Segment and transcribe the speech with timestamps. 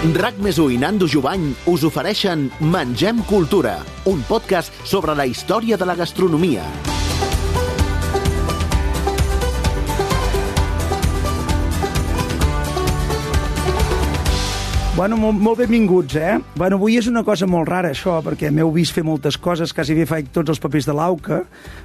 [0.00, 3.74] RAC més i Nando Jubany us ofereixen Mengem Cultura,
[4.08, 6.64] un podcast sobre la història de la gastronomia.
[15.00, 16.34] Bueno, molt, molt benvinguts, eh?
[16.60, 19.94] Bueno, avui és una cosa molt rara, això, perquè m'heu vist fer moltes coses, quasi
[19.96, 21.38] bé faig tots els papers de l'AUCA,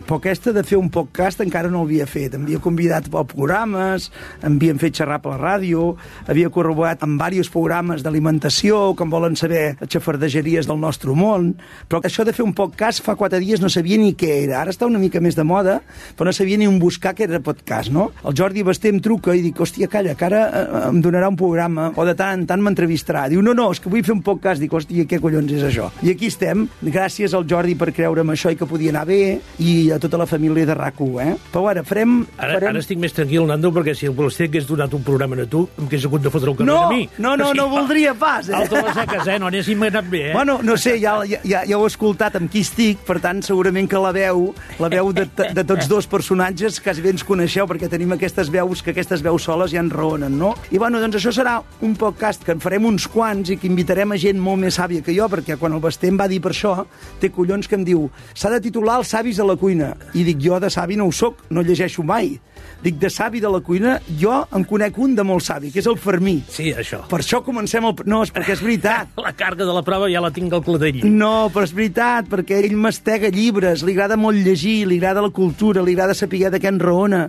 [0.04, 2.36] però aquesta de fer un podcast encara no l'havia fet.
[2.36, 4.10] Em havia convidat a programes,
[4.44, 5.94] em havien fet xerrar per la ràdio,
[6.28, 11.54] havia corroborat amb diversos programes d'alimentació, em volen saber xafardegeries del nostre món,
[11.88, 14.60] però això de fer un podcast fa quatre dies no sabia ni què era.
[14.66, 15.78] Ara està una mica més de moda,
[16.20, 18.10] però no sabia ni on buscar què era podcast, no?
[18.28, 21.40] El Jordi Basté em truca i dic, hòstia, calla, que ara eh, em donarà un
[21.40, 22.68] programa, o de tant en tant
[23.06, 23.30] m'entrevistarà.
[23.30, 24.60] Diu, no, no, és que vull fer un podcast.
[24.62, 25.90] Dic, hòstia, què collons és això?
[26.04, 29.92] I aquí estem, gràcies al Jordi per creure'm això i que podia anar bé, i
[29.92, 31.36] a tota la família de RAC1, eh?
[31.52, 32.26] Però ara, farem...
[32.38, 32.70] Ara, farem...
[32.70, 35.66] ara estic més tranquil, Nando, perquè si el Balester hagués donat un programa a tu,
[35.78, 37.08] em hagués hagut de fotre carrer No, a mi.
[37.20, 38.56] no, no, no voldria pas, eh?
[38.56, 39.38] Alto les seques, eh?
[39.40, 40.34] No anéssim anat bé, eh?
[40.34, 43.42] Bueno, no sé, ja, ja, ja, ja ho he escoltat amb qui estic, per tant,
[43.46, 44.48] segurament que la veu,
[44.80, 48.82] la veu de, de tots dos personatges quasi bé ens coneixeu, perquè tenim aquestes veus,
[48.86, 50.54] que aquestes veus soles ja ens raonen, no?
[50.72, 54.14] I bueno, doncs això serà un podcast que en farem uns quants i que invitarem
[54.14, 56.54] a gent molt més sàvia que jo, perquè quan el Basté em va dir per
[56.54, 56.78] això,
[57.22, 59.94] té collons que em diu s'ha de titular els savis de la cuina.
[60.14, 62.36] I dic, jo de savi no ho soc, no llegeixo mai.
[62.86, 65.88] Dic, de savi de la cuina, jo en conec un de molt savi, que és
[65.90, 66.36] el Fermí.
[66.52, 67.02] Sí, això.
[67.10, 67.96] Per això comencem el...
[68.06, 69.14] No, és perquè és veritat.
[69.26, 71.00] La càrrega de la prova ja la tinc al clatell.
[71.10, 75.32] No, però és veritat, perquè ell mastega llibres, li agrada molt llegir, li agrada la
[75.34, 77.24] cultura, li agrada saber de què en raona.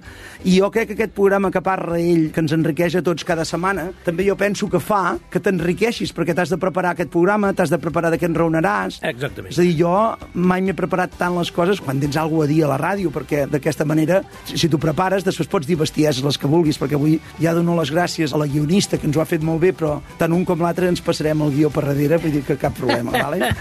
[0.45, 3.47] I jo crec que aquest programa que parla ell, que ens enriqueix a tots cada
[3.49, 7.73] setmana, també jo penso que fa que t'enriqueixis, perquè t'has de preparar aquest programa, t'has
[7.73, 9.01] de preparar de què en raonaràs.
[9.09, 9.55] Exactament.
[9.55, 9.95] És a dir, jo
[10.35, 13.47] mai m'he preparat tant les coses quan tens alguna a dir a la ràdio, perquè
[13.51, 17.19] d'aquesta manera, si, si t'ho prepares, després pots dir bestieses les que vulguis, perquè avui
[17.43, 19.99] ja dono les gràcies a la guionista, que ens ho ha fet molt bé, però
[20.21, 23.15] tant un com l'altre ens passarem el guió per darrere, vull dir que cap problema,
[23.17, 23.53] vale?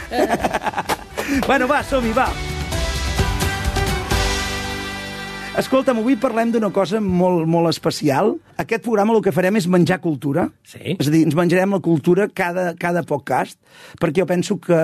[1.49, 2.30] bueno, va, som-hi, va.
[5.55, 8.33] Escolta'm, avui parlem d'una cosa molt, molt especial.
[8.59, 10.49] Aquest programa el que farem és menjar cultura.
[10.67, 10.97] Sí.
[10.97, 13.55] És a dir, ens menjarem la cultura cada, cada podcast,
[14.01, 14.81] perquè jo penso que,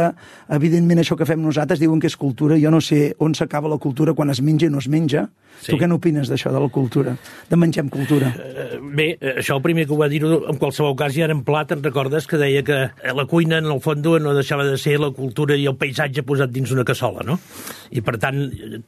[0.56, 2.56] evidentment, això que fem nosaltres diuen que és cultura.
[2.62, 5.28] Jo no sé on s'acaba la cultura quan es menja i no es menja.
[5.62, 5.74] Sí.
[5.74, 7.14] Tu què n'opines d'això, de la cultura?
[7.50, 8.32] De mengem cultura?
[8.34, 11.44] Eh, Bé, eh, això el primer que ho va dir en qualsevol cas, ja en
[11.46, 14.80] pla, te'n recordes que deia que eh, la cuina, en el fons, no deixava de
[14.82, 17.38] ser la cultura i el paisatge posat dins una cassola, no?
[17.92, 18.40] I, per tant,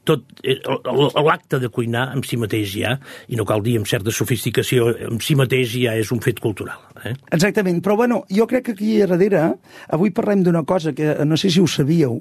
[0.08, 2.96] tot l'acte de cuinar en si mateix ja,
[3.28, 6.80] i no cal dir amb certa sofisticació, en si mateix ja és un fet cultural.
[7.04, 7.16] Eh?
[7.36, 9.44] Exactament, però bueno, jo crec que aquí a darrere
[9.94, 12.20] avui parlem d'una cosa que no sé si ho sabíeu,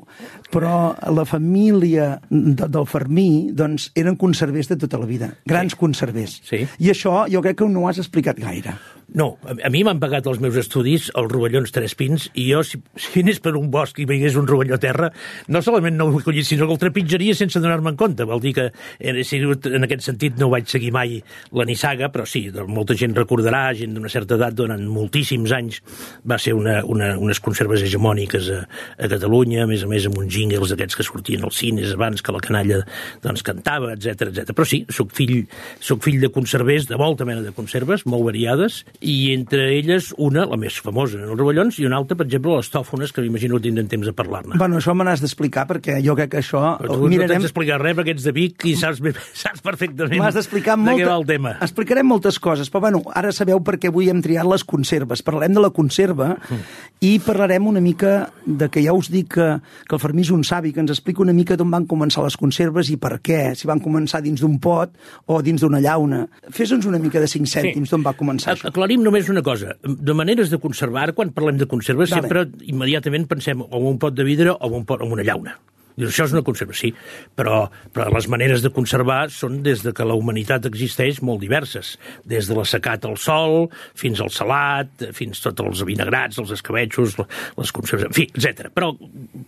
[0.53, 5.81] però la família de, del Fermí doncs, eren conservers de tota la vida, grans sí.
[5.81, 6.41] conservers.
[6.49, 6.65] Sí.
[6.83, 8.75] I això jo crec que no ho has explicat gaire.
[9.19, 12.81] No, a, mi m'han pagat els meus estudis els rovellons Tres Pins i jo, si,
[13.05, 15.11] si anés per un bosc i veiés un rovelló a terra,
[15.53, 18.25] no solament no ho vull collir, sinó que el trepitjaria sense donar-me en compte.
[18.29, 21.19] Vol dir que en, en aquest sentit no vaig seguir mai
[21.53, 25.83] la nissaga, però sí, molta gent recordarà, gent d'una certa edat, durant moltíssims anys
[26.29, 28.63] va ser una, una, unes conserves hegemòniques a,
[28.97, 32.25] a Catalunya, a més a més amb uns jingles aquests que sortien als cines abans
[32.25, 32.81] que la canalla
[33.25, 34.55] doncs, cantava, etc etc.
[34.57, 35.43] Però sí, sóc fill,
[35.83, 40.47] sóc fill de conservers, de molta mena de conserves, molt variades, i entre elles una,
[40.49, 43.67] la més famosa els rovellons, i una altra, per exemple, les tòfones, que m'imagino que
[43.67, 44.59] tindrem temps de parlar-ne.
[44.61, 46.63] Bueno, això me n'has d'explicar perquè jo crec que això...
[46.81, 49.03] Però tu no t'has d'explicar res perquè ets de Vic i saps,
[49.45, 51.01] saps perfectament M'has d'explicar de molta...
[51.03, 51.55] què va el tema.
[51.65, 55.23] Explicarem moltes coses, però bueno, ara sabeu per què avui hem triat les conserves.
[55.27, 56.61] Parlarem de la conserva Mm.
[57.03, 59.47] i parlarem una mica de que ja us dic que,
[59.89, 62.37] que el Fermí és un savi, que ens explica una mica d'on van començar les
[62.37, 64.93] conserves i per què, si van començar dins d'un pot
[65.27, 66.27] o dins d'una llauna.
[66.51, 68.69] Fes-nos una mica de 5 cèntims d'on va començar això.
[68.71, 69.77] Aclarim només una cosa.
[69.83, 72.23] De maneres de conservar, quan parlem de conserves, Vale.
[72.23, 75.25] sempre immediatament pensem o en un pot de vidre o en un pot, en una
[75.25, 75.57] llauna.
[75.97, 76.93] Dius, això és una conserva, sí,
[77.37, 81.95] però, però les maneres de conservar són des de que la humanitat existeix molt diverses.
[82.29, 87.19] Des de l'assecat al sol, fins al salat, fins tots els vinagrats, els escabetxos,
[87.59, 88.71] les conserves, en fi, etc.
[88.75, 88.93] Però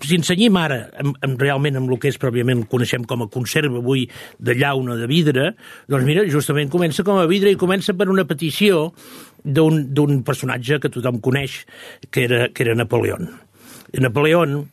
[0.04, 3.80] si ensenyem ara amb, amb, realment amb el que és pròpiament coneixem com a conserva
[3.80, 4.04] avui
[4.38, 5.50] de llauna de vidre,
[5.88, 8.90] doncs mira, justament comença com a vidre i comença per una petició
[9.44, 11.64] d'un personatge que tothom coneix,
[12.10, 13.28] que era, que era Napoleón.
[14.00, 14.64] Napoleón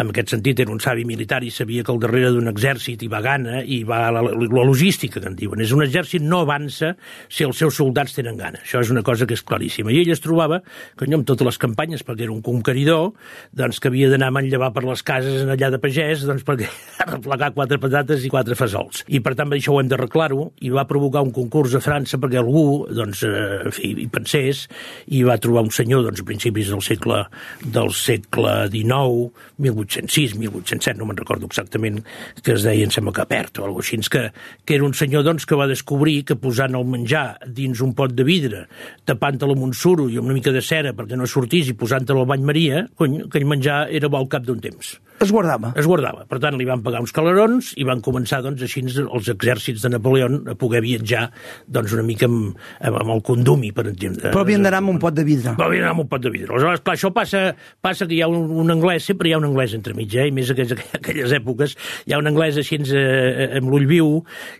[0.00, 3.08] en aquest sentit era un savi militar i sabia que al darrere d'un exèrcit hi
[3.12, 5.60] va gana i va la, la, la logística, que en diuen.
[5.60, 6.94] És un exèrcit no avança
[7.28, 8.62] si els seus soldats tenen gana.
[8.62, 9.92] Això és una cosa que és claríssima.
[9.92, 10.62] I ell es trobava,
[10.96, 13.12] que amb totes les campanyes, perquè era un conqueridor,
[13.52, 16.70] doncs que havia d'anar a manllevar per les cases en allà de pagès, doncs perquè
[17.12, 19.04] replegar quatre patates i quatre fesols.
[19.12, 22.40] I per tant això ho hem d'arreglar-ho, i va provocar un concurs a França perquè
[22.40, 24.64] algú, doncs, eh, en fi, hi pensés,
[25.12, 27.22] i va trobar un senyor, doncs, a principis del segle,
[27.76, 29.28] del segle XIX,
[29.82, 32.00] 1806, 1807, no me'n recordo exactament,
[32.42, 34.24] que es deia, em sembla que Pert o alguna així, que,
[34.66, 38.14] que era un senyor doncs, que va descobrir que posant el menjar dins un pot
[38.14, 38.66] de vidre,
[39.08, 42.30] tapant-lo amb un suro i una mica de cera perquè no sortís i posant-lo al
[42.30, 44.96] bany maria, cony, aquell menjar era bo al cap d'un temps.
[45.22, 45.72] Es guardava.
[45.78, 46.24] Es guardava.
[46.28, 49.92] Per tant, li van pagar uns calarons i van començar, doncs, així els exèrcits de
[49.92, 51.28] Napoleó a poder viatjar,
[51.70, 52.58] doncs, una mica amb,
[52.90, 54.32] amb el condumi, per exemple.
[54.32, 55.54] Però havien d'anar amb un pot de vidre.
[55.58, 56.50] Però havien d'anar amb un pot de vidre.
[56.50, 57.44] Aleshores, clar, això passa,
[57.84, 60.28] passa que hi ha un, un anglès, sempre hi ha un anglès entremig, eh?
[60.30, 61.76] i més aquelles, aquelles èpoques,
[62.06, 64.14] hi ha un anglès així eh, amb l'ull viu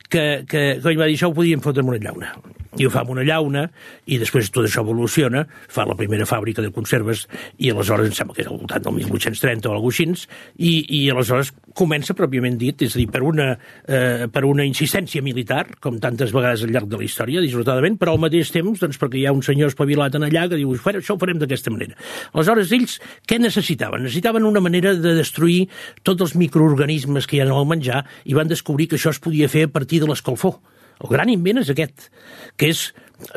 [0.08, 2.36] que, que, que va dir això ho podíem fotre amb una llauna
[2.78, 3.66] i ho fa amb una llauna,
[4.08, 7.26] i després tot això evoluciona, fa la primera fàbrica de conserves,
[7.58, 11.00] i aleshores, em sembla que és al voltant del 1830 o alguna cosa i, i
[11.12, 13.50] aleshores comença pròpiament dit, és a dir, per una,
[13.84, 18.16] eh, per una insistència militar, com tantes vegades al llarg de la història, dissortadament, però
[18.16, 21.16] al mateix temps, doncs, perquè hi ha un senyor espavilat en allà que diu, això
[21.16, 21.96] ho farem d'aquesta manera.
[22.32, 22.98] Aleshores, ells
[23.28, 24.06] què necessitaven?
[24.06, 25.66] Necessitaven una manera de destruir
[26.02, 29.20] tots els microorganismes que hi ha en el menjar i van descobrir que això es
[29.22, 30.60] podia fer a partir de l'escalfor.
[31.02, 32.08] El gran invent és aquest,
[32.56, 32.90] que és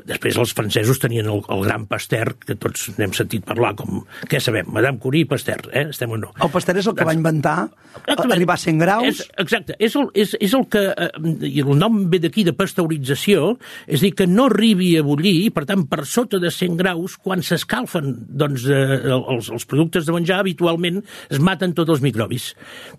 [0.05, 4.41] Després els francesos tenien el, el gran Pasteur, que tots n'hem sentit parlar, com, què
[4.43, 5.87] sabem, Madame Curie i Pasteur, eh?
[5.93, 6.31] estem o no?
[6.41, 7.57] El Pasteur és el que va inventar
[8.03, 9.07] exacte, arribar a 100 graus.
[9.09, 11.09] És, exacte, és el, és, és el que, eh,
[11.49, 13.55] i el nom ve d'aquí de pasteurització,
[13.87, 17.17] és dir, que no arribi a bullir, i per tant, per sota de 100 graus,
[17.21, 18.11] quan s'escalfen
[18.41, 22.51] doncs, eh, els, els productes de menjar, habitualment es maten tots els microbis.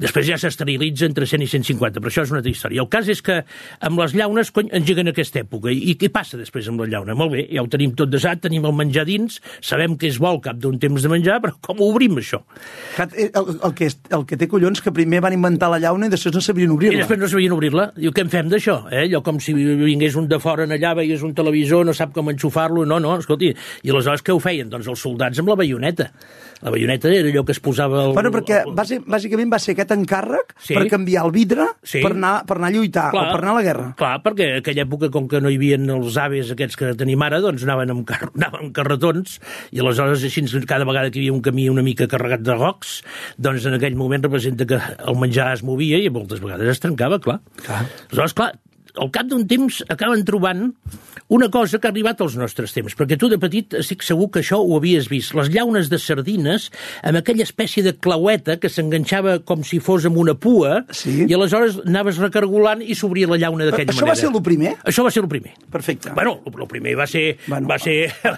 [0.03, 2.85] Després ja s'esterilitza entre 100 i 150, però això és una altra història.
[2.85, 3.41] El cas és que
[3.87, 6.91] amb les llaunes cony, engeguen aquesta època, i, i què passa després amb amb la
[6.93, 7.17] llauna.
[7.19, 10.29] Molt bé, ja ho tenim tot desat, tenim el menjar dins, sabem que és bo
[10.31, 12.43] al cap d'un temps de menjar, però com ho obrim, això?
[13.01, 16.35] El, el, que, el que té collons que primer van inventar la llauna i després
[16.37, 17.01] no sabien obrir-la.
[17.01, 17.89] I després no sabien obrir-la.
[17.97, 18.79] Diu, què en fem d'això?
[18.91, 19.07] Eh?
[19.07, 22.33] Allò com si vingués un de fora en allà, veies un televisor, no sap com
[22.33, 23.53] enxufar-lo, no, no, escolti.
[23.87, 24.71] I aleshores què ho feien?
[24.73, 26.11] Doncs els soldats amb la baioneta.
[26.65, 28.07] La baioneta era allò que es posava...
[28.07, 30.75] El, bueno, perquè bàsic, bàsicament va ser aquest encàrrec sí.
[30.77, 32.01] per canviar el vidre sí.
[32.01, 33.87] per, anar, per anar a lluitar clar, o per anar a la guerra.
[34.01, 37.25] Clar, perquè en aquella època, com que no hi havia els aves aquests que tenim
[37.27, 39.39] ara, doncs anaven amb, car anaven amb carretons
[39.77, 43.01] i aleshores així cada vegada que hi havia un camí una mica carregat de rocs,
[43.37, 47.21] doncs en aquell moment representa que el menjar es movia i moltes vegades es trencava,
[47.23, 47.41] clar.
[47.67, 47.85] clar.
[48.09, 48.55] Aleshores, clar,
[49.01, 50.71] al cap d'un temps acaben trobant
[51.29, 54.45] una cosa que ha arribat als nostres temps, perquè tu de petit estic segur que
[54.45, 55.35] això ho havies vist.
[55.35, 56.69] Les llaunes de sardines
[57.03, 61.25] amb aquella espècie de claueta que s'enganxava com si fos amb una pua sí.
[61.27, 63.99] i aleshores anaves recargolant i s'obria la llauna d'aquella manera.
[63.99, 64.75] Això va ser el primer?
[64.87, 65.57] Això va ser el primer.
[65.73, 66.15] Perfecte.
[66.15, 67.97] Bueno, el primer va ser, bueno, va ser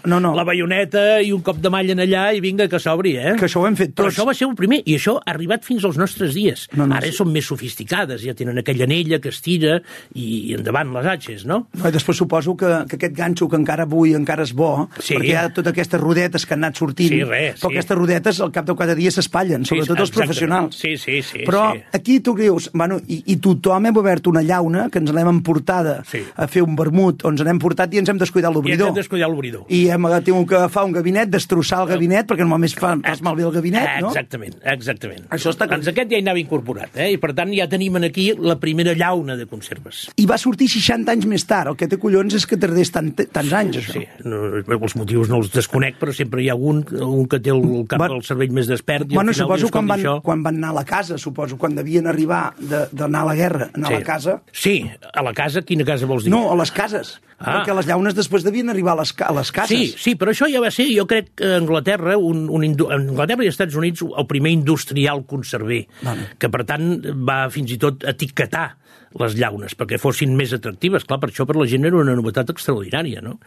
[0.09, 0.33] no, no.
[0.39, 3.37] la baioneta i un cop de malla en allà i vinga que s'obri, eh?
[3.39, 4.01] Que això ho hem fet tots.
[4.01, 6.67] Però això va ser el primer i això ha arribat fins als nostres dies.
[6.73, 7.19] No, no, Ara sí.
[7.21, 9.79] són més sofisticades, ja tenen aquella anella que estira
[10.15, 11.61] i, i endavant les atxes, no?
[11.79, 15.17] I després suposo que, que aquest ganxo que encara avui encara és bo, sí.
[15.17, 17.77] perquè hi ha totes aquestes rodetes que han anat sortint, sí, res, però sí.
[17.77, 20.79] aquestes rodetes al cap de quatre dies s'espatllen, sí, sobretot els professionals.
[20.79, 21.45] Sí, sí, sí.
[21.49, 21.85] Però sí.
[21.99, 25.99] aquí tu dius, bueno, i, i tothom hem obert una llauna que ens l'hem emportada
[26.09, 26.23] sí.
[26.37, 28.89] a fer un vermut, o ens n'hem portat i ens hem descuidat l'obridor.
[28.89, 29.67] I ens hem descuidat l'obridor.
[29.69, 33.47] I hem tingut que agafar un gabinet, destrossar el gabinet, perquè normalment fa, fas malbé
[33.47, 34.13] el gabinet, no?
[34.13, 35.29] Exactament, exactament.
[35.35, 35.69] Això està...
[35.69, 37.11] Doncs aquest ja hi anava incorporat, eh?
[37.15, 40.07] i per tant ja tenim aquí la primera llauna de conserves.
[40.17, 43.11] I va sortir 60 anys més tard, el que té collons és que tardés tant,
[43.19, 43.95] tants anys, això.
[43.99, 47.53] Sí, no, els motius no els desconec, però sempre hi ha un, un que té
[47.55, 49.09] el cap del cervell més despert.
[49.11, 50.17] I bueno, al final suposo quan van, això...
[50.25, 53.93] quan van anar a la casa, suposo, quan devien arribar d'anar a la guerra, anar
[53.93, 53.95] sí.
[53.95, 54.41] a la casa...
[54.53, 54.77] Sí,
[55.13, 56.35] a la casa, quina casa vols dir?
[56.35, 57.19] No, a les cases.
[57.39, 57.61] Ah.
[57.61, 59.71] Perquè les llaunes després devien arribar a les, a les cases.
[59.71, 63.47] Sí, sí, però això ja va ser, jo crec, que a Anglaterra, un, un, Anglaterra
[63.47, 66.33] i Estats Units, el primer industrial conserver, vale.
[66.39, 66.91] que per tant
[67.29, 68.73] va fins i tot etiquetar
[69.19, 71.07] les llaunes, perquè fossin més atractives.
[71.09, 73.39] Clar, per això per la gent era una novetat extraordinària, no?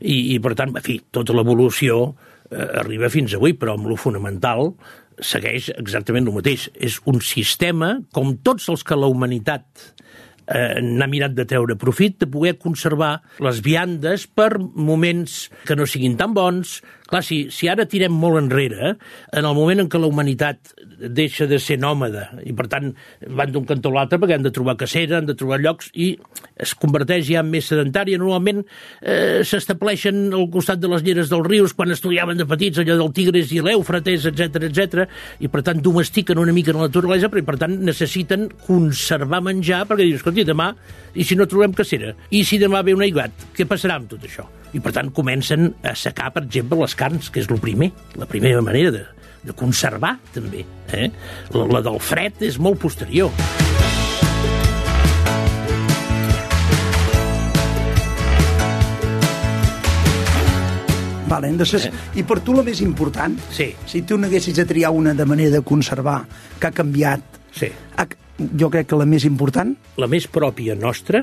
[0.00, 2.02] I, i per tant, en fi, tota l'evolució
[2.50, 4.72] eh, arriba fins avui, però amb lo fonamental
[5.22, 6.68] segueix exactament el mateix.
[6.74, 9.86] És un sistema, com tots els que la humanitat
[10.46, 15.88] eh, n'ha mirat de treure profit, de poder conservar les viandes per moments que no
[15.88, 16.80] siguin tan bons.
[17.06, 18.96] Clar, si, si ara tirem molt enrere,
[19.30, 22.90] en el moment en què la humanitat deixa de ser nòmada i, per tant,
[23.38, 26.08] van d'un cantó a l'altre perquè han de trobar cacera, han de trobar llocs i
[26.62, 28.18] es converteix ja en més sedentària.
[28.18, 32.98] Normalment eh, s'estableixen al costat de les lleres dels rius quan estudiaven de petits, allò
[32.98, 35.06] del Tigres i l'Eufrates, etc etc
[35.44, 40.06] i per tant domestiquen una mica la naturalesa, però per tant necessiten conservar menjar perquè
[40.06, 40.72] dius, escolti, demà,
[41.14, 42.14] i si no trobem cacera?
[42.30, 43.50] I si demà ve un aiguat?
[43.56, 44.46] Què passarà amb tot això?
[44.76, 47.90] I per tant comencen a secar, per exemple, les carns, que és el primer,
[48.20, 49.04] la primera manera de,
[49.46, 50.66] de conservar, també.
[50.92, 51.08] Eh?
[51.56, 53.32] La, la del fred és molt posterior.
[61.28, 63.74] Vale, entonces, I per tu la més important, Sí.
[63.84, 66.24] si tu n'haguessis de triar una de manera de conservar
[66.60, 67.20] que ha canviat,
[67.52, 67.66] Sí.
[67.96, 71.22] ha, jo crec que la més important, la més pròpia nostra,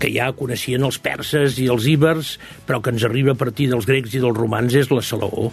[0.00, 2.34] que ja coneixien els perses i els íbers,
[2.68, 5.50] però que ens arriba a partir dels grecs i dels romans, és la salaó.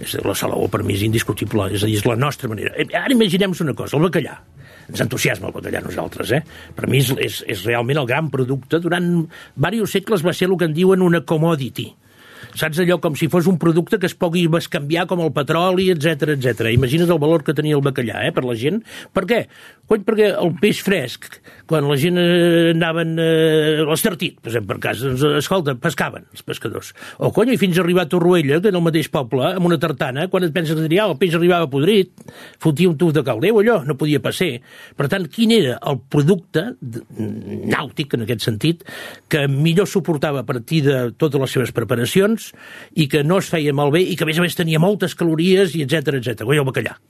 [0.00, 2.72] És, la salaó per mi és indiscutible, és a dir, és la nostra manera.
[2.76, 4.38] Eh, Ara imaginem una cosa, el bacallà.
[4.90, 6.42] Ens entusiasma el bacallà nosaltres, eh?
[6.76, 8.80] Per mi és, és, és realment el gran producte.
[8.82, 9.10] Durant
[9.54, 11.90] diversos segles va ser el que en diuen una commodity.
[12.56, 16.34] Saps allò com si fos un producte que es pugui bescanviar com el petroli, etc
[16.34, 16.70] etc.
[16.74, 18.80] Imagina't el valor que tenia el bacallà, eh, per la gent.
[19.14, 19.44] Per què?
[19.90, 23.16] Cony, perquè el peix fresc, quan la gent eh, anaven...
[23.18, 26.92] Eh, l'estartit, per exemple, per cas, doncs, escolta, pescaven els pescadors.
[27.18, 30.28] O, cony, fins a arribar a Torroella, que era el mateix poble, amb una tartana,
[30.30, 32.14] quan et penses que diria, el peix arribava podrit,
[32.62, 34.52] fotia un tuf de caldeu, allò, no podia passar.
[34.94, 38.86] Per tant, quin era el producte nàutic, en aquest sentit,
[39.26, 42.52] que millor suportava a partir de totes les seves preparacions
[42.94, 45.74] i que no es feia malbé i que, a més a més, tenia moltes calories
[45.74, 46.44] i etc etc.
[46.46, 47.00] Coi, el bacallà.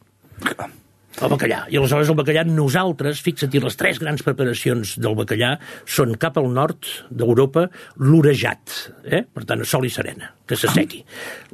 [1.18, 1.64] El bacallà.
[1.68, 6.46] I aleshores el bacallà, nosaltres, fixa't, les tres grans preparacions del bacallà són cap al
[6.54, 7.66] nord d'Europa
[7.98, 9.24] l'orejat, eh?
[9.26, 11.02] per tant, sol i serena, que s'assequi.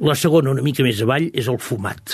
[0.05, 2.13] La segona, una mica més avall, és el fumat.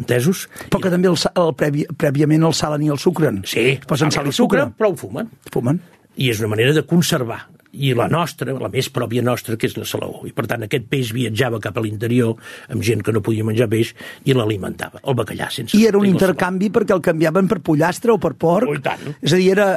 [0.00, 0.46] Entesos?
[0.70, 3.42] però que també el, el previ, prèviament el salen i el sucren.
[3.48, 4.68] Sí, Posen sal i sucre.
[4.76, 5.28] però ho fumen.
[5.52, 5.80] Fumen.
[6.20, 7.42] I és una manera de conservar.
[7.72, 10.24] I la nostra, la més pròpia nostra, que és la salaó.
[10.26, 12.34] I per tant aquest peix viatjava cap a l'interior
[12.72, 13.92] amb gent que no podia menjar peix
[14.26, 15.02] i l'alimentava.
[15.04, 15.76] El bacallà, sense...
[15.78, 18.70] I era un intercanvi perquè el canviaven per pollastre o per porc.
[18.70, 19.14] Oh, tant.
[19.20, 19.68] És a dir, era,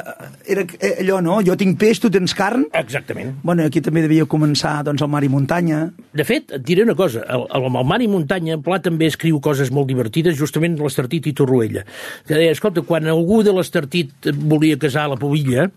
[0.50, 1.38] era eh, allò, no?
[1.46, 2.66] Jo tinc peix, tu tens carn.
[2.74, 3.36] Exactament.
[3.44, 5.84] Bueno, aquí també devia començar doncs, el mar i muntanya.
[6.14, 9.40] De fet, et diré una cosa, el, el, el Mar i Muntanya, Pla també escriu
[9.44, 11.84] coses molt divertides, justament l'Estartit i Torroella.
[12.26, 15.68] Que deia, escolta, quan algú de l'Estartit volia casar a la Pobilla,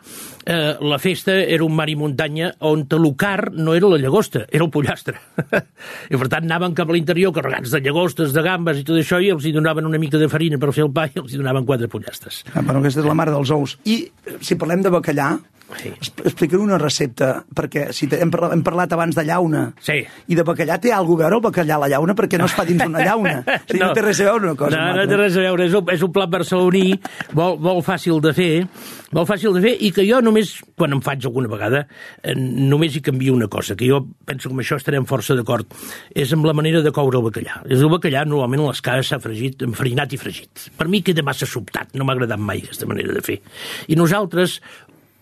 [0.45, 4.63] eh, la festa era un mar i muntanya on l'ocar no era la llagosta, era
[4.63, 5.17] el pollastre.
[6.13, 9.19] I per tant anaven cap a l'interior carregats de llagostes, de gambes i tot això,
[9.23, 11.41] i els hi donaven una mica de farina per fer el pa i els hi
[11.41, 12.43] donaven quatre pollastres.
[12.53, 13.77] Ah, bueno, aquesta és la mare dels ous.
[13.85, 13.99] I
[14.41, 15.35] si parlem de bacallà,
[15.77, 15.89] Sí.
[16.23, 19.99] explicaré una recepta, perquè si hem, parlat, hem parlat abans de llauna, Sí.
[20.27, 22.45] i de bacallà té alguna cosa a veure el bacallà a la llauna, perquè no
[22.45, 23.43] es fa dins una llauna.
[23.47, 23.87] O sigui, no.
[23.87, 25.89] no té res a veure una cosa no, no té res a veure, és un,
[25.91, 26.85] és un plat barceloní
[27.35, 28.51] molt, molt fàcil de fer,
[29.11, 31.83] molt fàcil de fer, i que jo només, quan em faig alguna vegada,
[32.23, 35.67] eh, només hi canvio una cosa, que jo penso que amb això estarem força d'acord,
[36.15, 37.59] és amb la manera de coure el bacallà.
[37.67, 40.69] És el bacallà, normalment, a les cases s'ha fregit, enfarinat i fregit.
[40.77, 43.39] Per mi queda massa sobtat, no m'ha agradat mai aquesta manera de fer.
[43.87, 44.61] I nosaltres,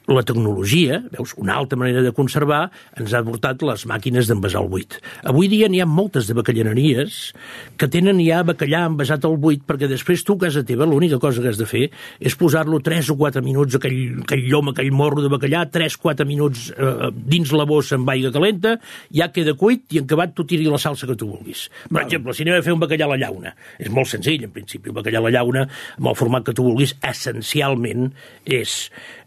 [0.08, 2.70] la tecnologia, veus, una altra manera de conservar,
[3.00, 4.98] ens ha portat les màquines d'envasar el buit.
[5.26, 7.34] Avui dia n'hi ha moltes de bacallaneries
[7.80, 11.42] que tenen ja bacallà envasat al buit perquè després tu a casa teva l'única cosa
[11.42, 11.88] que has de fer
[12.20, 16.70] és posar-lo 3 o 4 minuts, aquell, aquell llom, aquell morro de bacallà, 3-4 minuts
[16.76, 18.76] eh, dins la bossa amb aigua calenta,
[19.14, 21.68] ja queda cuit i en acabat tu tiri la salsa que tu vulguis.
[21.88, 22.06] Per Val.
[22.06, 24.92] exemple, si anem a fer un bacallà a la llauna, és molt senzill, en principi,
[24.92, 25.66] el bacallà a la llauna,
[25.98, 28.12] amb el format que tu vulguis, essencialment
[28.46, 28.78] és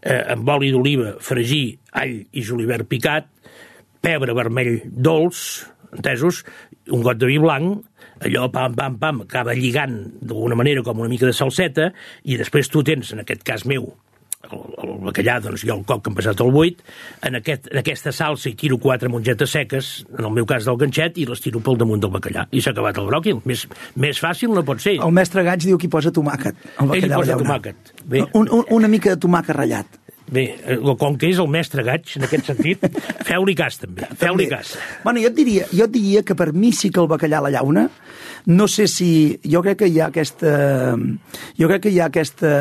[0.01, 3.29] eh, amb oli d'oliva, fregir, all i julivert picat,
[4.03, 5.63] pebre vermell dolç,
[5.95, 6.43] entesos,
[6.93, 7.81] un got de vi blanc,
[8.25, 11.91] allò pam, pam, pam, acaba lligant d'alguna manera com una mica de salseta,
[12.23, 13.91] i després tu tens, en aquest cas meu,
[14.47, 16.81] el, el bacallà, doncs jo el coc que hem passat al buit,
[17.27, 20.79] en, aquest, en aquesta salsa hi tiro quatre mongetes seques, en el meu cas del
[20.79, 22.47] ganxet, i les tiro pel damunt del bacallà.
[22.51, 23.41] I s'ha acabat el bròquil.
[23.49, 23.65] Més,
[23.99, 24.97] més fàcil no pot ser.
[25.03, 26.67] El mestre Gaig diu que hi posa tomàquet.
[26.79, 27.95] El Ell hi posa tomàquet.
[28.05, 28.23] Bé.
[28.33, 29.99] Un, un, una mica de tomàquet ratllat.
[30.31, 32.83] Bé, eh, com que és el mestre Gaig, en aquest sentit,
[33.29, 34.05] feu-li cas, també.
[34.19, 34.75] Feu-li cas.
[35.03, 37.47] Bueno, jo et, diria, jo et diria que per mi sí que el bacallà a
[37.47, 37.87] la llauna,
[38.49, 39.39] no sé si...
[39.43, 40.51] Jo crec que hi ha aquesta...
[41.59, 42.51] Jo crec que hi ha aquesta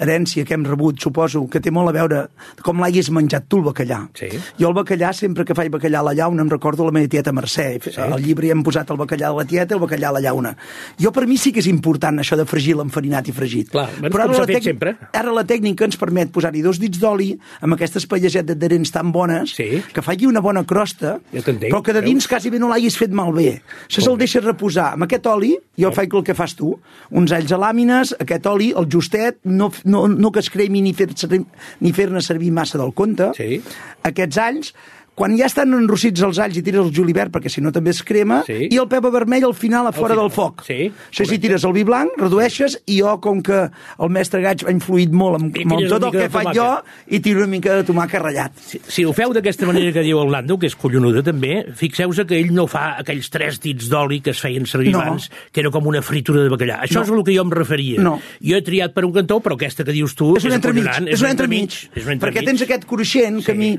[0.00, 2.22] herència que hem rebut, suposo, que té molt a veure
[2.64, 4.00] com l'haguis menjat tu, el bacallà.
[4.16, 4.30] Sí.
[4.60, 7.34] Jo el bacallà, sempre que faig bacallà a la llauna, em recordo la meva tieta
[7.36, 7.66] Mercè.
[7.84, 7.94] Sí.
[8.02, 10.22] Al llibre hi hem posat el bacallà de la tieta i el bacallà a la
[10.24, 10.54] llauna.
[11.00, 13.70] Jo, per mi, sí que és important això de fregir l'enfarinat i fregit.
[13.74, 14.96] Clar, bueno, com ara la tècnica- sempre.
[15.12, 17.32] Ara la tècnica ens permet posar-hi dos dits d'oli oli,
[17.64, 19.82] amb aquestes pallasetes d'adherents tan bones, Sí.
[19.92, 22.28] que faci una bona crosta, Ja però que de dins veus?
[22.28, 23.62] quasi bé no l'hagis fet malbé.
[23.88, 24.92] Això se'l deixes reposar.
[24.94, 26.74] Amb aquest oli, jo faig el que fas tu,
[27.10, 30.92] uns alls a làmines, aquest oli, el justet, no, no, no que es cremi ni
[30.92, 33.32] fer-ne fer servir massa del compte.
[33.36, 33.60] Sí.
[34.02, 34.74] Aquests alls,
[35.16, 38.02] quan ja estan enrossits els alls i tires el julivert, perquè si no també es
[38.04, 38.68] crema, Sí.
[38.70, 40.26] i el pepa vermell al final a fora final.
[40.26, 40.62] del foc.
[40.66, 44.64] Sí, Això si tires el vi blanc, redueixes, i jo, com que el mestre Gaig
[44.66, 46.68] ha influït molt amb, amb tot el que faig jo,
[47.08, 48.52] i tiro una mica de tomàquet ratllat.
[48.60, 52.20] Si, si ho feu d'aquesta manera que diu el Lando, que és collonuda també, fixeu-vos
[52.28, 55.00] que ell no fa aquells tres dits d'oli que es feien servir No.
[55.00, 56.82] abans, que era com una fritura de bacallà.
[56.82, 57.02] Això No.
[57.04, 58.02] és el que jo em referia.
[58.02, 58.20] No.
[58.44, 61.22] Jo he triat per un cantó, però aquesta que dius tu és un entremig, és
[61.22, 62.44] un entremig, És un perquè entremig.
[62.44, 63.72] tens aquest cruixent que a mi...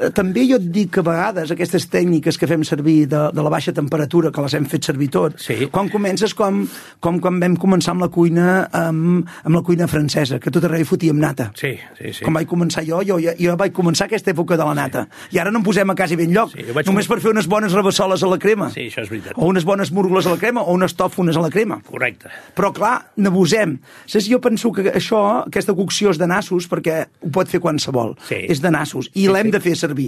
[0.00, 3.42] eh, També jo et dic que a vegades aquestes tècniques que fem servir de, de
[3.44, 5.68] la baixa temperatura, que les hem fet servir tot, Sí.
[5.72, 6.64] quan comences com,
[7.00, 10.82] com quan vam començar amb la cuina amb, amb la cuina francesa, que tot arreu
[10.82, 11.50] hi fotíem nata.
[11.58, 12.24] Sí, sí, sí.
[12.26, 15.06] Com vaig començar jo, jo, jo, jo vaig començar aquesta època de la nata.
[15.32, 17.46] I ara no en posem a quasi ben lloc, Sí, vaig només per fer unes
[17.50, 18.70] bones rebassoles a la crema.
[18.74, 19.34] Sí, això és veritat.
[19.36, 21.80] O unes bones múrgoles a la crema, o unes tòfones a la crema.
[21.86, 22.28] Correcte.
[22.56, 23.76] Però, clar, n'abusem.
[24.06, 28.14] Saps, jo penso que això, aquesta cocció és de nassos, perquè ho pot fer qualsevol.
[28.28, 28.40] Sí.
[28.48, 29.52] És de nassos, i Sí, l'hem sí.
[29.52, 30.06] de fer servir.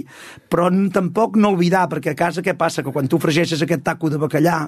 [0.49, 2.81] Però n- tampoc no oblidar, perquè a casa què passa?
[2.83, 4.63] Que quan tu fregeixes aquest taco de bacallà,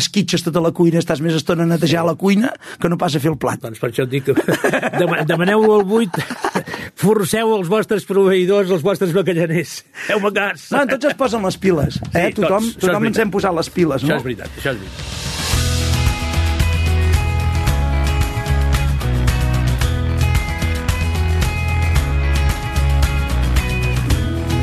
[0.00, 3.20] esquitxes tota la cuina, estàs més estona a netejar la cuina que no pas a
[3.20, 3.60] fer el plat.
[3.60, 4.34] Doncs per això et dic que
[5.02, 6.16] dema- demaneu-ho al buit,
[7.04, 9.78] forceu els vostres proveïdors, els vostres bacallaners.
[10.08, 10.70] Feu-me cas.
[10.72, 12.00] No, tots es posen les piles.
[12.14, 12.28] Eh?
[12.32, 12.76] Sí, tothom tots.
[12.76, 14.20] És tothom ens hem posat les piles, Això no?
[14.22, 15.35] és veritat, això és veritat.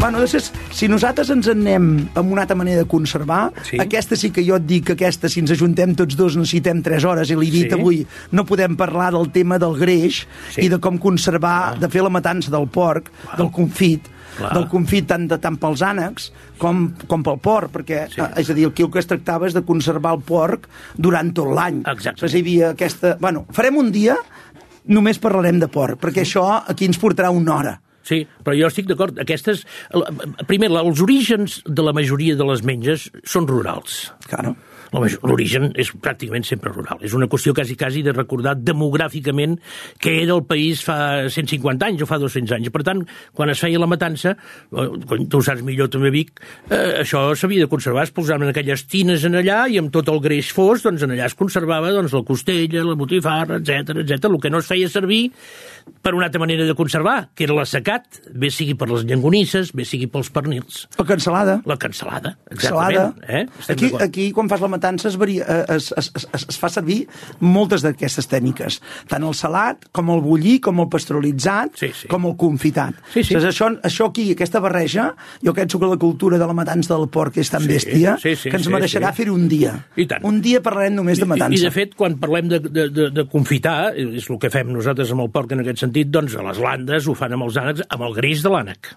[0.04, 1.86] Bueno, després, si nosaltres ens en anem
[2.20, 3.78] amb una altra manera de conservar, Sí.
[3.80, 7.06] aquesta sí que jo et dic que aquesta, si ens ajuntem tots dos, necessitem 3
[7.06, 7.74] hores, i l'he dit Sí.
[7.74, 10.66] avui, no podem parlar del tema del greix Sí.
[10.66, 14.52] i de com conservar, de fer la matança del porc, del confit, Clar.
[14.54, 18.20] del confit tant, de, tant pels ànecs com, com pel porc, perquè, Sí.
[18.20, 20.68] eh, és a dir, aquí el que es tractava és de conservar el porc
[20.98, 21.82] durant tot l'any.
[21.88, 22.26] Exacte.
[22.28, 23.16] Hi havia aquesta...
[23.22, 24.18] Bueno, farem un dia,
[24.86, 27.83] només parlarem de porc, perquè això aquí ens portarà una hora.
[28.04, 29.18] Sí, però jo estic d'acord.
[29.24, 29.64] Aquestes...
[30.50, 34.06] Primer, els orígens de la majoria de les menges són rurals.
[34.28, 34.56] Claro.
[34.94, 37.02] L'origen és pràcticament sempre rural.
[37.02, 39.58] És una qüestió quasi, quasi de recordar demogràficament
[40.02, 42.72] què era el país fa 150 anys o fa 200 anys.
[42.74, 46.40] Per tant, quan es feia la matança, eh, quan tu ho saps millor també, Vic,
[46.70, 48.04] eh, això s'havia de conservar.
[48.04, 51.26] Es posaven aquelles tines en allà i amb tot el greix fos, doncs en allà
[51.26, 54.30] es conservava doncs, la costella, la botifarra, etc etc.
[54.30, 55.32] El que no es feia servir
[56.04, 59.86] per una altra manera de conservar, que era l'assecat, bé sigui per les llangonisses, bé
[59.88, 60.84] sigui pels pernils.
[61.00, 61.62] La cansalada.
[61.66, 63.08] La cansalada, Salada.
[63.14, 63.24] exactament.
[63.28, 63.46] Eh?
[63.60, 66.70] Estem Aquí, aquí, quan fas la matança, es, varia, eh, es, es, es, es fa
[66.70, 67.08] servir
[67.40, 68.80] moltes d'aquestes tècniques.
[69.08, 72.08] Tant el salat, com el bullir, com el pasteuritzat, Sí, sí.
[72.12, 72.98] com el confitat.
[73.14, 73.34] Sí, sí.
[73.38, 77.08] Saps, això, això aquí, aquesta barreja, jo penso que la cultura de la matança del
[77.14, 79.22] porc és tan Sí, bèstia sí, sí, que ens sí, mereixerà sí.
[79.24, 79.76] fer un dia.
[79.96, 80.26] I tant.
[80.28, 81.56] Un dia parlarem només de matança.
[81.56, 84.70] I, I, de fet, quan parlem de, de, de, de confitar, és el que fem
[84.74, 87.58] nosaltres amb el porc en aquest sentit, doncs a les landes ho fan amb els
[87.62, 88.94] ànecs, amb el greix de l'ànec.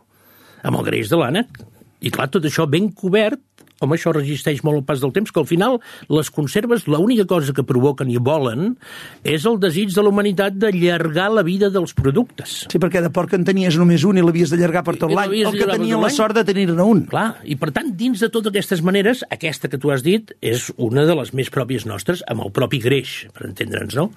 [0.67, 1.61] Amb el greix de l'ànec.
[2.07, 3.41] I clar, tot això ben cobert,
[3.81, 5.79] home, això resisteix molt el pas del temps, que al final
[6.13, 8.75] les conserves, l'única cosa que provoquen i volen
[9.27, 12.59] és el desig de la humanitat d'allargar la vida dels productes.
[12.71, 15.39] Sí, perquè de porc en tenies només un i l'havies d'allargar per tot l'any.
[15.47, 17.05] El que tenia la sort de tenir-ne un.
[17.11, 20.71] Clar, i per tant, dins de totes aquestes maneres, aquesta que tu has dit és
[20.77, 24.11] una de les més pròpies nostres, amb el propi greix, per entendre'ns, no?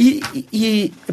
[0.00, 0.60] I, i,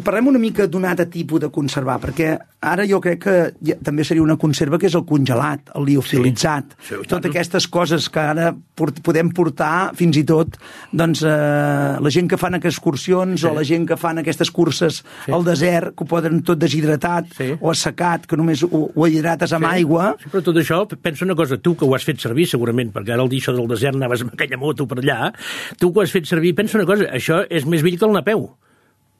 [0.04, 2.30] parlem una mica d'un altre tipus de conservar, perquè
[2.64, 3.34] ara jo crec que
[3.68, 7.66] ja, també seria una conserva que és el congelat, el liofilitzat, Sí, sí, totes aquestes
[7.70, 8.48] coses que ara
[8.78, 10.56] port, podem portar fins i tot
[10.90, 13.46] doncs, eh, la gent que fan excursions sí.
[13.46, 15.32] o la gent que fan aquestes curses sí.
[15.34, 17.50] al desert, que ho poden tot deshidratat Sí.
[17.60, 20.14] o assecat, que només ho, ho hidrates amb aigua.
[20.22, 23.12] Sí, però tot això, pensa una cosa, tu que ho has fet servir segurament, perquè
[23.14, 25.34] ara al dir això del desert anaves amb aquella moto per allà,
[25.78, 28.16] tu que ho has fet servir, pensa una cosa, això és més vell que el
[28.16, 28.48] napeu.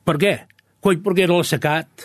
[0.08, 0.34] Per què?
[0.80, 2.04] Coi, perquè era l'assecat,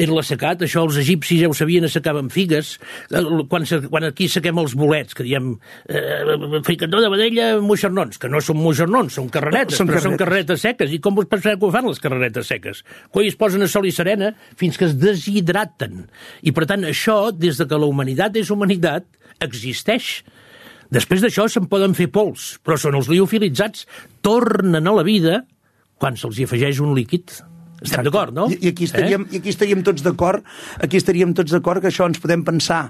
[0.00, 2.72] era l'assecat, això els egipcis ja ho sabien, assecaven figues.
[3.12, 5.52] Eh, Quan, quan aquí sequem els bolets, que diem
[5.86, 10.24] eh, fricandó de vedella, moixernons, que no són moixernons, són carreretes, Són però són carreretes.
[10.24, 10.96] carreretes seques.
[10.96, 12.82] I com us penseu que ho fan les carreretes seques?
[13.14, 16.08] Coi, es posen a sol i serena fins que es deshidraten.
[16.42, 19.06] I per tant, això, des de que la humanitat és humanitat,
[19.44, 20.22] existeix.
[20.94, 23.86] Després d'això se'n poden fer pols, però són els liofilitzats,
[24.24, 25.44] tornen a la vida
[26.04, 27.32] quan se'ls afegeix un líquid.
[27.84, 28.46] Estem d'acord, no?
[28.52, 29.34] I, i, aquí estaríem, eh?
[29.34, 30.44] I aquí estaríem tots d'acord,
[30.84, 32.86] aquí estaríem tots d'acord que això ens podem pensar,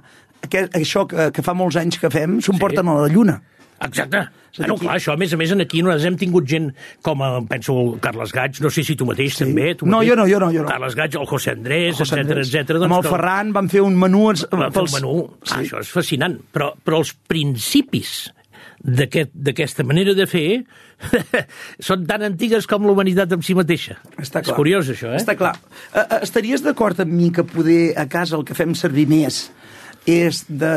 [0.51, 2.61] que, això que, que fa molts anys que fem, s'ho Sí.
[2.61, 3.41] porten a la Lluna.
[3.85, 4.21] Exacte.
[4.57, 6.69] Bueno, clar, això, a més a més, aquí nosaltres hem tingut gent
[7.03, 9.43] com, eh, penso, el Carles Gaig, no sé si tu mateix sí.
[9.49, 9.73] també.
[9.75, 10.69] Tu no, mateix, jo no, jo no, jo no.
[10.69, 12.79] Carles Gaig, el José Andrés, etc etc.
[12.87, 14.29] Amb el Ferran van fer un menú...
[14.31, 15.15] els- Van fer pels- un menú.
[15.43, 15.65] Ah, Sí.
[15.67, 16.39] això és fascinant.
[16.55, 18.31] Però, però els principis
[18.85, 20.65] d'aquest- d'aquesta manera de fer
[21.81, 23.97] són tan antigues com la humanitat en si mateixa.
[24.21, 24.57] Està És clar.
[24.57, 25.21] curiós, això, eh?
[25.21, 25.55] Està clar.
[25.95, 29.47] Eh, eh, Estaries d'acord amb mi que poder a casa el que fem servir més
[30.07, 30.73] és de,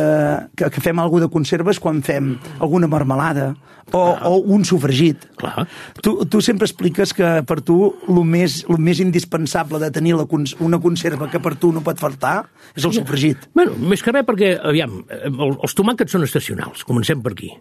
[0.55, 3.53] que, que fem alguna de conserves quan fem alguna marmelada
[3.95, 5.21] o, o un sofregit.
[5.39, 5.63] Clar.
[6.03, 7.77] Tu, tu sempre expliques que per tu
[8.11, 10.25] el més, el més indispensable de tenir la,
[10.59, 12.41] una conserva que per tu no pot faltar
[12.75, 13.45] és el sofregit.
[13.55, 17.51] Bueno, més que res perquè, aviam, eh, el- els tomàquets són estacionals, comencem per aquí.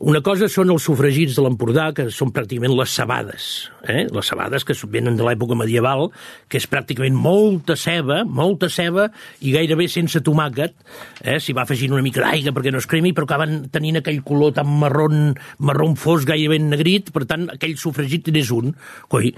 [0.00, 3.48] Una cosa són els sofregits de l'Empordà, que són pràcticament les cebades,
[3.88, 4.04] eh?
[4.12, 6.10] les cebades que venen de l'època medieval,
[6.52, 9.08] que és pràcticament molta ceba, molta ceba,
[9.40, 10.76] i gairebé sense tomàquet,
[11.22, 11.38] eh?
[11.42, 14.54] s'hi va afegint una mica d'aigua perquè no es cremi, però acaben tenint aquell color
[14.56, 18.72] tan marron, marron fosc, gairebé negrit, per tant, aquell sofregit n'és un.
[19.12, 19.32] Coi,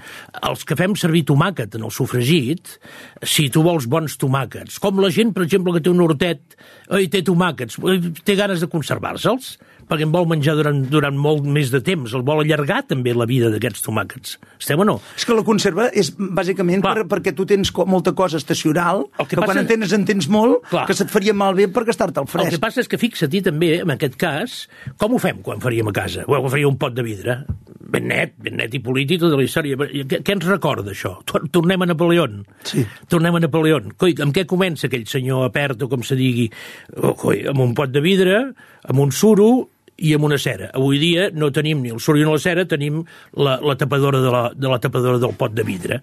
[0.49, 2.77] els que fem servir tomàquet en el sofregit,
[3.23, 6.57] si tu vols bons tomàquets, com la gent, per exemple, que té un hortet
[7.01, 9.55] i té tomàquets, oi, té ganes de conservar-se'ls,
[9.89, 13.27] perquè en vol menjar durant, durant molt més de temps, el vol allargar també la
[13.29, 14.37] vida d'aquests tomàquets.
[14.59, 14.99] Esteu o no?
[15.17, 16.95] És que la conserva és bàsicament Clar.
[16.95, 20.05] per, perquè tu tens co molta cosa estacional, El que que, quan en tens en
[20.05, 20.87] tens molt, Clar.
[20.87, 22.51] que se't faria malbé per gastar-te el El fresc.
[22.55, 24.67] que passa és que fixa-t'hi també, en aquest cas,
[24.97, 26.25] com ho fem quan faríem a casa?
[26.27, 27.43] Bueno, faria un pot de vidre,
[27.79, 29.77] ben net, ben net i polit i tota la història.
[29.77, 31.13] Què, què ens recorda això?
[31.23, 32.41] Tor- Tornem a Napoleón.
[32.63, 32.83] Sí.
[33.07, 33.93] Tornem a Napoleón.
[33.97, 36.49] Coi, amb què comença aquell senyor apert o com se digui?
[36.97, 38.39] Oh, coi, amb un pot de vidre,
[38.89, 40.71] amb un suro i amb una cera.
[40.75, 43.03] Avui dia no tenim ni el suro ni la cera, tenim
[43.37, 46.01] la, la tapadora de la, de la tapadora del pot de vidre.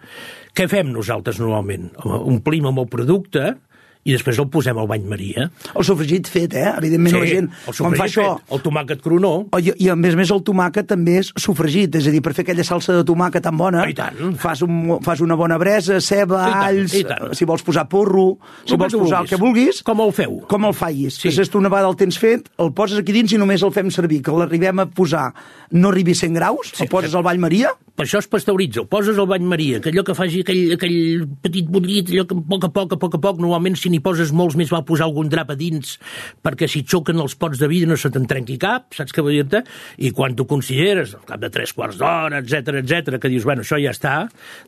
[0.56, 1.90] Què fem nosaltres normalment?
[2.04, 3.56] Omplim amb el producte
[4.04, 5.44] i després el posem al bany maria.
[5.78, 6.72] El sofregit fet, eh?
[6.80, 8.24] Evidentment la gent, el quan fa això...
[8.40, 11.30] fet, el tomàquet cronó, Oh, I, I a més a més el tomàquet també és
[11.38, 14.18] sofregit, és a dir, per fer aquella salsa de tomàquet tan bona, I tant.
[14.42, 17.30] fas, un, fas una bona bresa, ceba, I tant, alls, i tant.
[17.38, 19.30] si vols posar porro, si Com vols posar el vulguis.
[19.30, 20.40] que vulguis, Com el feu?
[20.50, 21.20] com el facis.
[21.22, 21.30] Sí.
[21.30, 21.36] Sí.
[21.42, 23.90] Que tu una vegada el tens fet, el poses aquí dins i només el fem
[23.90, 25.28] servir, que l'arribem a posar
[25.72, 28.80] no arribi a 100 graus, Sí, el poses al ball Maria, Per això es pasteuritza,
[28.80, 32.36] el poses al bany maria, que allò que faci aquell, aquell petit bullit, allò que
[32.38, 34.86] a poc a poc, a poc a poc, normalment si n'hi poses molts més val
[34.88, 35.98] posar algun drap a dins,
[36.40, 39.36] perquè si xoquen els pots de vidre no se te'n trenqui cap, saps què vull
[39.36, 39.60] dir-te?
[40.00, 43.66] I quan tu consideres, al cap de tres quarts d'hora, etc etc, que dius, bueno,
[43.66, 44.14] això ja està,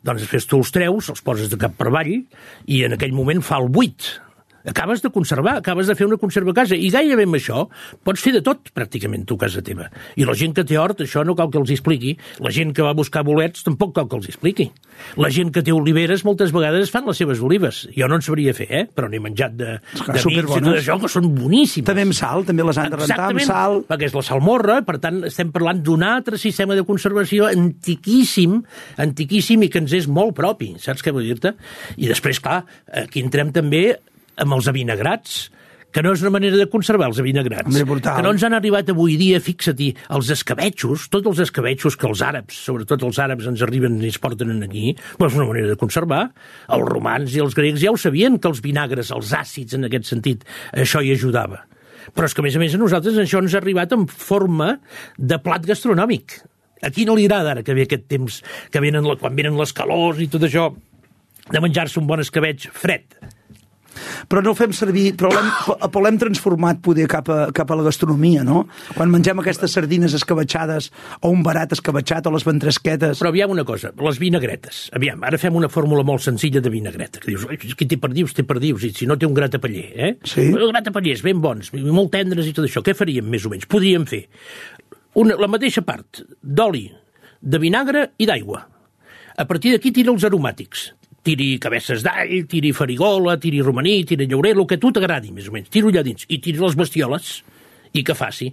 [0.05, 2.13] doncs després tu els treus, els poses de cap per avall,
[2.69, 4.13] i en aquell moment fa el buit,
[4.67, 7.65] acabes de conservar, acabes de fer una conserva a casa, i gairebé amb això
[8.05, 9.89] pots fer de tot, pràcticament, tu a casa teva.
[10.17, 12.15] I la gent que té hort, això no cal que els expliqui.
[12.43, 14.69] La gent que va a buscar bolets tampoc cal que els expliqui.
[15.21, 17.83] La gent que té oliveres moltes vegades fan les seves olives.
[17.95, 18.83] Jo no en sabria fer, eh?
[18.87, 21.87] però n'he menjat de, de nits i tot això, que són boníssimes.
[21.87, 23.79] també amb sal, també les han de rentar amb sal.
[23.89, 28.61] perquè és la salmorra, per tant, estem parlant d'un altre sistema de conservació antiquíssim,
[29.05, 31.55] antiquíssim i que ens és molt propi, saps què vull dir-te?
[31.97, 32.63] I després, clar,
[33.05, 33.85] aquí entrem també
[34.41, 35.45] amb els avinagrats,
[35.95, 37.69] que no és una manera de conservar els avinagrats.
[38.19, 42.23] Que no ens han arribat avui dia, fixa-t'hi, els escabetxos, tots els escabetxos que els
[42.25, 45.77] àrabs, sobretot els àrabs, ens arriben i es porten aquí, però és una manera de
[45.79, 46.25] conservar.
[46.75, 50.11] Els romans i els grecs ja ho sabien, que els vinagres, els àcids, en aquest
[50.11, 50.43] sentit,
[50.75, 51.61] això hi ajudava.
[52.11, 54.73] Però és que, a més a més, a nosaltres això ens ha arribat en forma
[55.15, 56.41] de plat gastronòmic.
[56.83, 59.71] A qui no li agrada ara que ve aquest temps, que venen, quan venen les
[59.73, 60.67] calors i tot això,
[61.47, 63.15] de menjar-se un bon escabeig fred?
[64.31, 65.49] Però no el fem servir, però l'hem
[65.95, 68.65] però transformat poder cap a, cap a la gastronomia, no?
[68.95, 73.21] Quan mengem aquestes sardines escabetxades o un barat escabetxat o les ventresquetes...
[73.21, 74.85] Però aviam una cosa, les vinagretes.
[74.95, 78.33] Aviam, ara fem una fórmula molt senzilla de vinagreta, que dius, "Ai, qui té perdius,
[78.33, 80.11] té perdius, i si no té un gratapaller, eh?
[80.23, 80.49] Sí.
[80.51, 83.67] Els gratapallers ben bons, molt tendres i tot això, què faríem més o menys?
[83.69, 84.25] Podríem fer
[85.15, 86.89] una, la mateixa part d'oli,
[87.41, 88.65] de vinagre i d'aigua.
[89.35, 90.89] A partir d'aquí tira els aromàtics.
[91.25, 95.55] Tiri cabeces d'all, tiri farigola, tiri romaní, tiri llaurer, el que tu t'agradi, més o
[95.55, 95.71] menys.
[95.73, 96.27] Tiro allà dins.
[96.29, 97.39] I tiri les bestioles.
[97.95, 98.51] I que faci.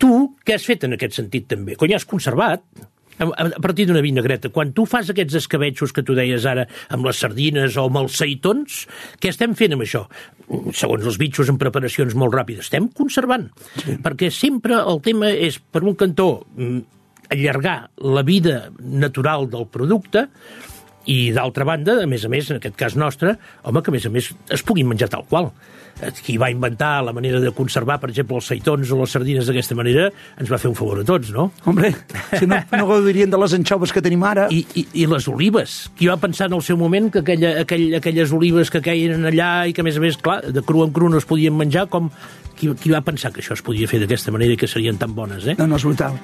[0.00, 0.10] Tu,
[0.44, 1.78] què has fet en aquest sentit també?
[1.78, 2.64] Quan ja has conservat,
[3.18, 7.06] a a partir d'una vinagreta, quan tu fas aquests escabetxos que tu deies ara amb
[7.06, 8.80] les sardines o amb els seitons,
[9.22, 10.04] què estem fent amb això?
[10.74, 13.48] Segons els bitxos en preparacions molt ràpides, estem conservant.
[13.78, 13.96] Sí.
[14.02, 16.80] Perquè sempre el tema és, per un cantó, mm,
[17.30, 20.28] allargar la vida natural del producte
[21.10, 24.06] i d'altra banda, a més a més, en aquest cas nostre, home, que a més
[24.06, 25.50] a més es puguin menjar tal qual.
[26.24, 29.76] Qui va inventar la manera de conservar, per exemple, els seitons o les sardines d'aquesta
[29.78, 30.08] manera,
[30.40, 31.50] ens va fer un favor a tots, no?
[31.70, 31.92] Hombre,
[32.40, 34.48] si no, no gaudirien de les anxoves que tenim ara.
[34.50, 35.76] I, i, i les olives.
[35.98, 39.52] Qui va pensar en el seu moment que aquella, aquell, aquelles olives que queien allà
[39.70, 41.86] i que, a més a més, clar, de cru en cru no es podien menjar,
[41.92, 42.10] com...
[42.54, 45.14] Qui, qui va pensar que això es podia fer d'aquesta manera i que serien tan
[45.14, 45.58] bones, eh?
[45.58, 46.18] No, no, és brutal.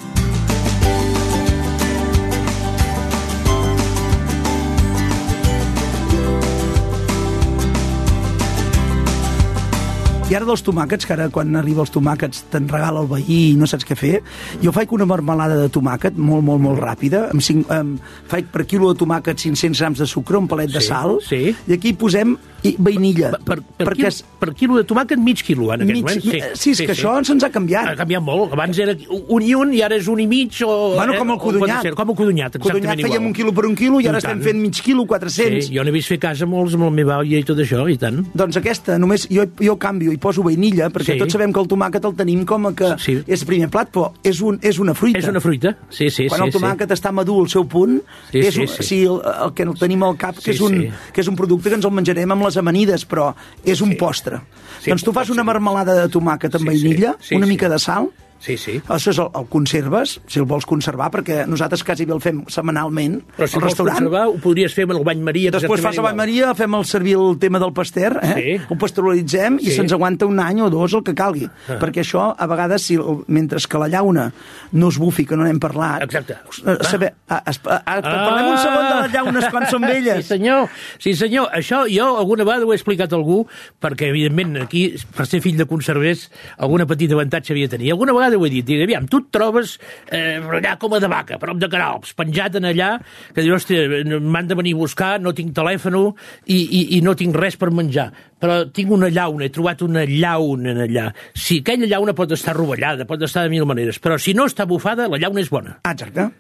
[10.30, 13.56] I ara dels tomàquets, que ara quan arriba els tomàquets te'n regala el veí i
[13.58, 14.20] no saps què fer,
[14.62, 17.24] jo faig una marmelada de tomàquet molt, molt, molt ràpida.
[17.34, 17.98] Amb cinc, amb,
[18.30, 21.50] faig per quilo de tomàquet 500 grams de sucre, un palet de Sí, sal, sí.
[21.66, 23.32] i aquí posem i vainilla.
[23.42, 26.22] Per, per, perquè quilo, per quilo de tomàquet, mig quilo, en aquest mig, moment.
[26.22, 27.90] sí, sí, és que això se'ns ha canviat.
[27.90, 28.52] Ha canviat molt.
[28.54, 28.94] Abans era
[29.32, 30.94] un i un i ara és un i mig o...
[30.94, 31.82] Bueno, com el codonyat.
[31.88, 33.26] ser, com el codonyat, exactament Codonyat fèiem igual.
[33.32, 34.46] un quilo per un quilo i ara I estem tant.
[34.46, 35.66] fent mig quilo, 400.
[35.66, 37.96] Sí, jo n'he vist fer casa molts amb la meva olla i tot això, i
[37.98, 38.20] tant.
[38.36, 41.18] Doncs aquesta, només jo, jo canvio i poso vainilla, perquè Sí.
[41.18, 43.22] tots sabem que el tomàquet el tenim com a que Sí.
[43.26, 45.18] és primer plat, però és, un, és una fruita.
[45.18, 46.46] És una fruita, sí, sí, Quan sí.
[46.46, 48.82] el tomàquet està madur al seu punt, Sí, és, sí, sí.
[48.82, 50.90] sí, el, el que el tenim al cap, que, Sí, és un, sí.
[51.12, 54.40] que és un producte que ens el menjarem amb les amanides, però és un postre.
[54.82, 56.84] Sí, doncs tu fas una marmelada de tomàquet amb Sí, sí.
[56.84, 57.50] vainilla, Sí, una sí.
[57.52, 58.08] mica de sal,
[58.40, 58.78] Sí, sí.
[58.88, 62.38] això és el, el conserves, si el vols conservar, perquè nosaltres quasi bé el fem
[62.48, 63.98] setmanalment Però si al restaurant.
[63.98, 65.50] conservar, ho podries fer amb el bany Maria.
[65.52, 66.16] Després fas a Vall igual.
[66.16, 68.32] Maria, fem el servir el tema del paster, eh?
[68.40, 68.56] Sí.
[68.70, 69.76] ho pasteuritzem i Sí.
[69.76, 71.44] se'ns aguanta un any o dos el que calgui.
[71.68, 71.76] Ah.
[71.78, 74.32] Perquè això, a vegades, si, el- mentre que la llauna
[74.72, 76.02] no es bufi, que no n'hem parlat...
[76.02, 76.38] Exacte.
[76.64, 79.92] Eh, saber, ah, es, ah, ah, parlem un segon de les llaunes quan són Sí,
[79.92, 80.26] velles.
[80.26, 80.68] senyor.
[80.98, 81.48] Sí, senyor.
[81.52, 83.46] Això jo alguna vegada ho he explicat a algú,
[83.80, 87.90] perquè, evidentment, aquí, per ser fill de conservers, alguna petita avantatge havia de tenir.
[87.92, 88.66] Alguna vegada ho he dit.
[88.66, 89.76] Dic, aviam, tu et trobes
[90.10, 92.90] eh, allà com a de vaca, prop de Caralps, penjat en allà,
[93.34, 97.16] que dius, hòstia, m'han de venir a buscar, no tinc telèfon i, i, i no
[97.18, 98.10] tinc res per menjar.
[98.40, 101.08] Però tinc una llauna, he trobat una llauna en allà.
[101.36, 104.66] Si aquella llauna pot estar rovellada, pot estar de mil maneres, però si no està
[104.68, 105.78] bufada, la llauna és bona.
[105.84, 106.30] Ah, exacte.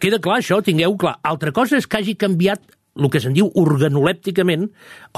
[0.00, 1.18] Queda clar això, tingueu clar.
[1.22, 4.68] Altra cosa és que hagi canviat el que se'n diu organolèpticament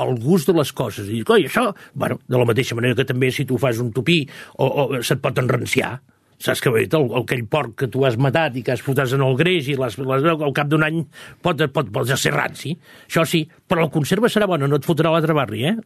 [0.03, 1.09] el gust de les coses.
[1.09, 3.93] I dic, oi, això, bueno, de la mateixa manera que també si tu fas un
[3.97, 4.23] tupí
[4.57, 5.97] o, o se't pot enranciar.
[6.43, 9.25] Saps que el, el, aquell porc que tu has matat i que has fotat en
[9.25, 11.03] el greix i les, les, al cap d'un any
[11.43, 12.75] pot, pot, pot ser ranci.
[13.09, 15.77] Això sí, però la conserva serà bona, no et fotrà a l'altre barri, eh?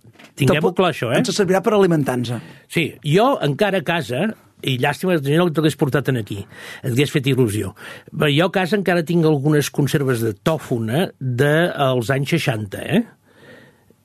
[0.40, 1.22] Tinguem-ho clar, això, eh?
[1.22, 2.40] Ens servirà per alimentar-nos.
[2.70, 4.26] Sí, jo encara a casa,
[4.62, 6.40] i llàstima que no t'hagués portat en aquí,
[6.82, 7.72] et hagués fet il·lusió.
[8.10, 13.02] Però jo a casa encara tinc algunes conserves de tòfona dels anys 60, eh?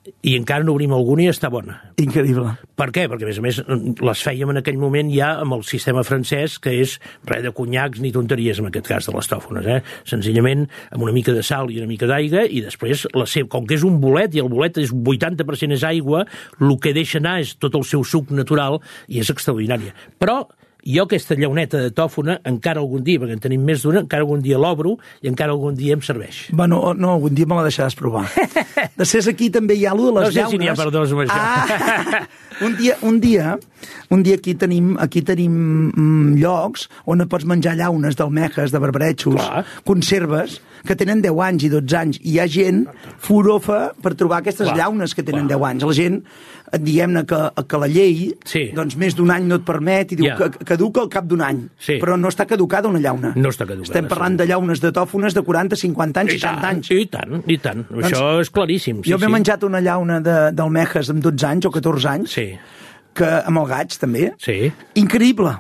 [0.06, 1.78] I encara n'obrim alguna i està bona.
[2.02, 2.52] Increïble.
[2.78, 3.06] Per què?
[3.10, 3.60] Perquè, a més a més,
[4.10, 6.98] les fèiem en aquell moment ja amb el sistema francès, que és
[7.30, 9.70] res de conyacs ni tonteries, en aquest cas, de les tòfones.
[9.76, 9.80] Eh?
[10.10, 13.66] Senzillament, amb una mica de sal i una mica d'aigua, i després, la seva, com
[13.66, 16.26] que és un bolet, i el bolet és 80% és aigua,
[16.62, 19.96] el que deixa anar és tot el seu suc natural, i és extraordinària.
[20.22, 20.44] Però
[20.86, 24.44] jo aquesta llauneta de tòfona, encara algun dia, perquè en tenim més d'una, encara algun
[24.46, 24.96] dia l'obro
[25.26, 26.44] i encara algun dia em serveix.
[26.54, 28.28] Bueno, no, algun dia me la deixaràs provar.
[29.02, 30.52] Després aquí també hi ha allò de les No sé llaunes.
[30.54, 31.40] si n'hi ha per dos amb això.
[31.42, 32.28] Ah,
[32.62, 33.58] un dia, un dia,
[34.10, 38.80] un dia aquí tenim, aquí tenim mm, llocs on et pots menjar llaunes d'almejes, de
[38.80, 39.66] barbaretxos, Clar.
[39.84, 42.84] conserves, que tenen 10 anys i 12 anys, i hi ha gent
[43.18, 44.78] furofa per trobar aquestes Clar.
[44.78, 45.58] llaunes que tenen Clar.
[45.58, 45.84] 10 anys.
[45.90, 46.20] La gent,
[46.82, 48.70] diguem-ne que, que la llei, Sí.
[48.76, 50.36] doncs més d'un any no et permet, i diu Ja.
[50.38, 51.64] que caduca al cap d'un any.
[51.80, 51.98] Sí.
[52.02, 53.34] Però no està caducada una llauna.
[53.36, 56.62] No està caducada, Estem parlant de llaunes de tòfones de 40, 50 anys, I 60
[56.62, 56.92] tant, anys.
[56.92, 57.86] I tant, i tant.
[57.90, 59.02] Això és claríssim.
[59.04, 59.32] Sí, jo m'he sí.
[59.32, 62.45] menjat una llauna de- d'almejes amb 12 anys o 14 anys, Sí,
[63.16, 64.34] que amb el gaig també.
[64.42, 64.72] sí.
[64.96, 65.54] Increïble,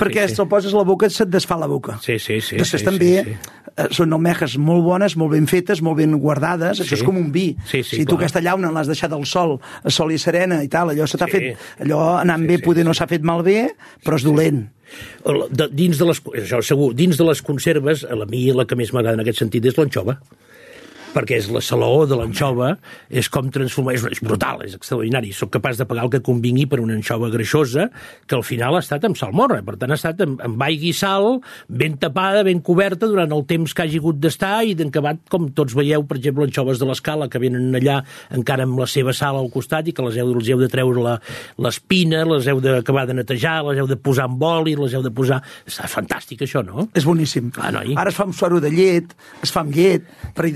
[0.00, 0.36] perquè Sí, sí, sí.
[0.40, 1.98] te'l poses a la boca i se't desfà la boca.
[2.00, 2.56] Sí, sí, sí.
[2.56, 3.72] Després sí, també Sí, sí.
[3.76, 6.84] eh, són almejes molt bones, molt ben fetes, molt ben guardades, Sí.
[6.86, 7.54] això és com un vi.
[7.66, 8.20] Sí, sí, si tu clar.
[8.22, 11.26] aquesta llauna l'has deixat al sol, a sol i serena i tal, allò se t'ha
[11.26, 11.32] Sí.
[11.32, 13.74] fet, allò anant Sí, bé sí, poder no s'ha fet malbé,
[14.04, 14.68] però és dolent.
[15.50, 18.74] De, dins de les, això segur, dins de les conserves, a la mi la que
[18.76, 20.18] més m'agrada en aquest sentit és l'anxova
[21.14, 22.74] perquè és la salaó de l'anxova,
[23.10, 25.32] és com transformar, és, és brutal, és extraordinari.
[25.34, 27.88] Soc capaç de pagar el que convingui per una anxova greixosa,
[28.30, 30.94] que al final ha estat amb salmorra, per tant ha estat amb, amb aigua i
[30.96, 35.48] sal, ben tapada, ben coberta, durant el temps que hagi hagut d'estar, i d'encabat, com
[35.56, 38.00] tots veieu, per exemple, anxoves de l'escala, que venen allà
[38.36, 41.02] encara amb la seva sal al costat, i que les heu, els heu de treure
[41.02, 41.18] la-
[41.58, 45.10] l'espina, les heu d'acabar de netejar, les heu de posar amb oli, les heu de
[45.10, 45.40] posar...
[45.66, 46.86] És fantàstic, això, no?
[46.94, 47.50] És boníssim.
[47.70, 47.92] Noi.
[47.98, 50.46] Ara es fa un suero de llet, es fa amb llet, per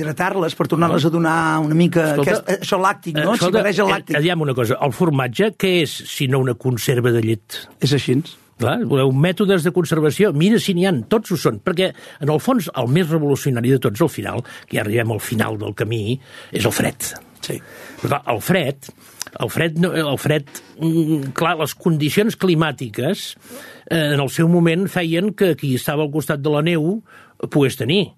[0.44, 2.12] hidratar-les, per tornar-les a donar una mica...
[2.14, 3.34] Escolta, aquest, eh, això làctic, no?
[3.34, 4.16] Eh, S'hi barreja el eh, làctic.
[4.18, 7.60] Aviam una cosa, el formatge, què és si no una conserva de llet?
[7.80, 8.18] És així.
[8.60, 10.30] Clar, voleu mètodes de conservació?
[10.32, 11.58] Mira si n'hi ha, tots ho són.
[11.64, 11.90] Perquè,
[12.22, 15.58] en el fons, el més revolucionari de tots, al final, que ja arribem al final
[15.58, 16.20] del camí,
[16.54, 17.10] és el fred.
[17.44, 17.58] Sí.
[18.00, 18.90] Però, clar, el fred,
[19.42, 20.46] el fred, no- el fred
[20.78, 23.24] mm, clar, les condicions climàtiques
[23.90, 27.00] eh, en el seu moment feien que qui estava al costat de la neu
[27.50, 28.14] pogués tenir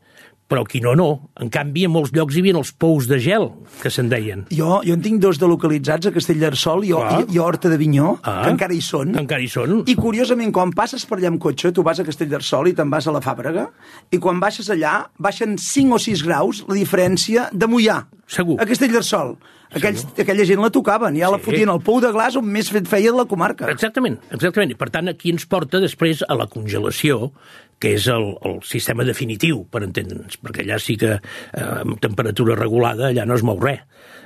[0.48, 1.06] però qui no, no.
[1.42, 3.48] En canvi, a molts llocs hi havia els pous de gel,
[3.82, 4.44] que se'n deien.
[4.54, 7.24] Jo, jo en tinc dos de localitzats a Castellterçol i, Clar.
[7.26, 8.42] i, i a Horta de Vinyó, Ah.
[8.44, 9.12] que encara hi són.
[9.12, 9.82] Que encara hi són.
[9.90, 13.06] I curiosament, quan passes per allà amb cotxe, tu vas a Castellterçol i te'n vas
[13.06, 13.68] a la Fàbrega,
[14.10, 18.04] i quan baixes allà, baixen 5 o 6 graus la diferència de Mollà.
[18.26, 18.60] Segur.
[18.60, 19.36] A Castellterçol.
[19.76, 21.44] Aquells, aquella gent la tocaven, ja la Sí.
[21.50, 23.68] fotien al pou de glaç on més fet feia de la comarca.
[23.70, 24.72] Exactament, exactament.
[24.72, 27.32] I, per tant, aquí ens porta després a la congelació,
[27.78, 32.56] que és el, el sistema definitiu, per entendre'ns, perquè allà sí que eh, amb temperatura
[32.56, 33.82] regulada allà no es mou res.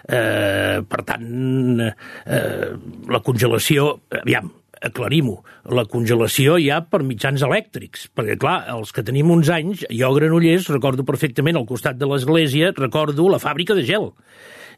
[0.09, 1.81] Eh, per tant,
[2.27, 2.71] eh,
[3.11, 4.49] la congelació, aviam,
[4.85, 5.41] aclarim-ho,
[5.77, 10.17] la congelació ja per mitjans elèctrics, perquè, clar, els que tenim uns anys, jo a
[10.17, 14.11] Granollers recordo perfectament al costat de l'església, recordo la fàbrica de gel,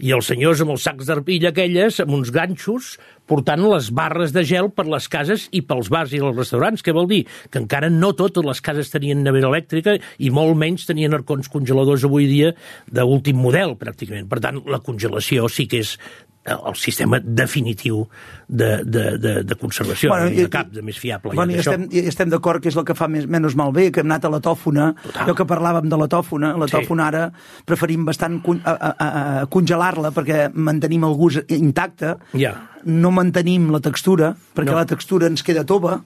[0.02, 2.96] i els senyors amb els sacs d'arpilla aquelles, amb uns ganxos,
[3.28, 6.82] portant les barres de gel per les cases i pels bars i els restaurants.
[6.82, 7.22] Què vol dir?
[7.52, 12.06] Que encara no totes les cases tenien nevera elèctrica i molt menys tenien arcons congeladors
[12.08, 12.52] avui dia
[12.90, 14.28] d'últim model, pràcticament.
[14.30, 15.96] Per tant, la congelació sí que és
[16.44, 18.08] el el sistema definitiu
[18.48, 21.34] de, de, de, de conservació, bueno, i- de cap de més fiable.
[21.34, 24.00] Bueno, ja estem, i estem d'acord que és el que fa més, menys malbé, que
[24.02, 24.88] hem anat a la tòfona.
[25.02, 25.22] Total.
[25.26, 26.76] Allò que parlàvem de la tòfona, la Sí.
[26.76, 27.32] tòfona ara
[27.64, 32.16] preferim bastant con, a, a, a, a congelar-la perquè mantenim el gust intacte.
[32.34, 32.56] Ja.
[32.84, 34.80] No mantenim la textura, perquè No.
[34.82, 36.00] la textura ens queda tova.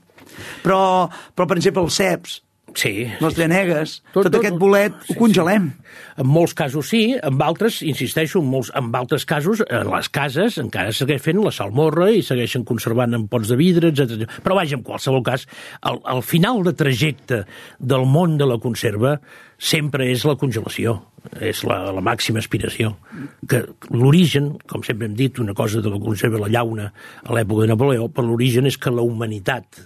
[0.63, 2.43] Però, però per exemple, els ceps,
[2.77, 3.07] Sí.
[3.25, 5.71] les llanegues, tot, Tot- tot, tot- aquest bolet, sí, ho congelem.
[6.21, 10.59] En molts casos sí, en altres, insisteixo, en, molts, en altres casos, en les cases
[10.61, 14.29] encara segueix fent la salmorra i segueixen conservant en pots de vidre, etc.
[14.45, 15.47] Però vaja, en qualsevol cas,
[15.81, 17.43] al, al final de trajecte
[17.81, 19.17] del món de la conserva
[19.57, 20.99] sempre és la congelació,
[21.41, 22.93] és la, la màxima aspiració.
[23.49, 26.91] Que l'origen, com sempre hem dit, una cosa de la conserva, la llauna,
[27.25, 29.81] a l'època de Napoleó, per l'origen és que la humanitat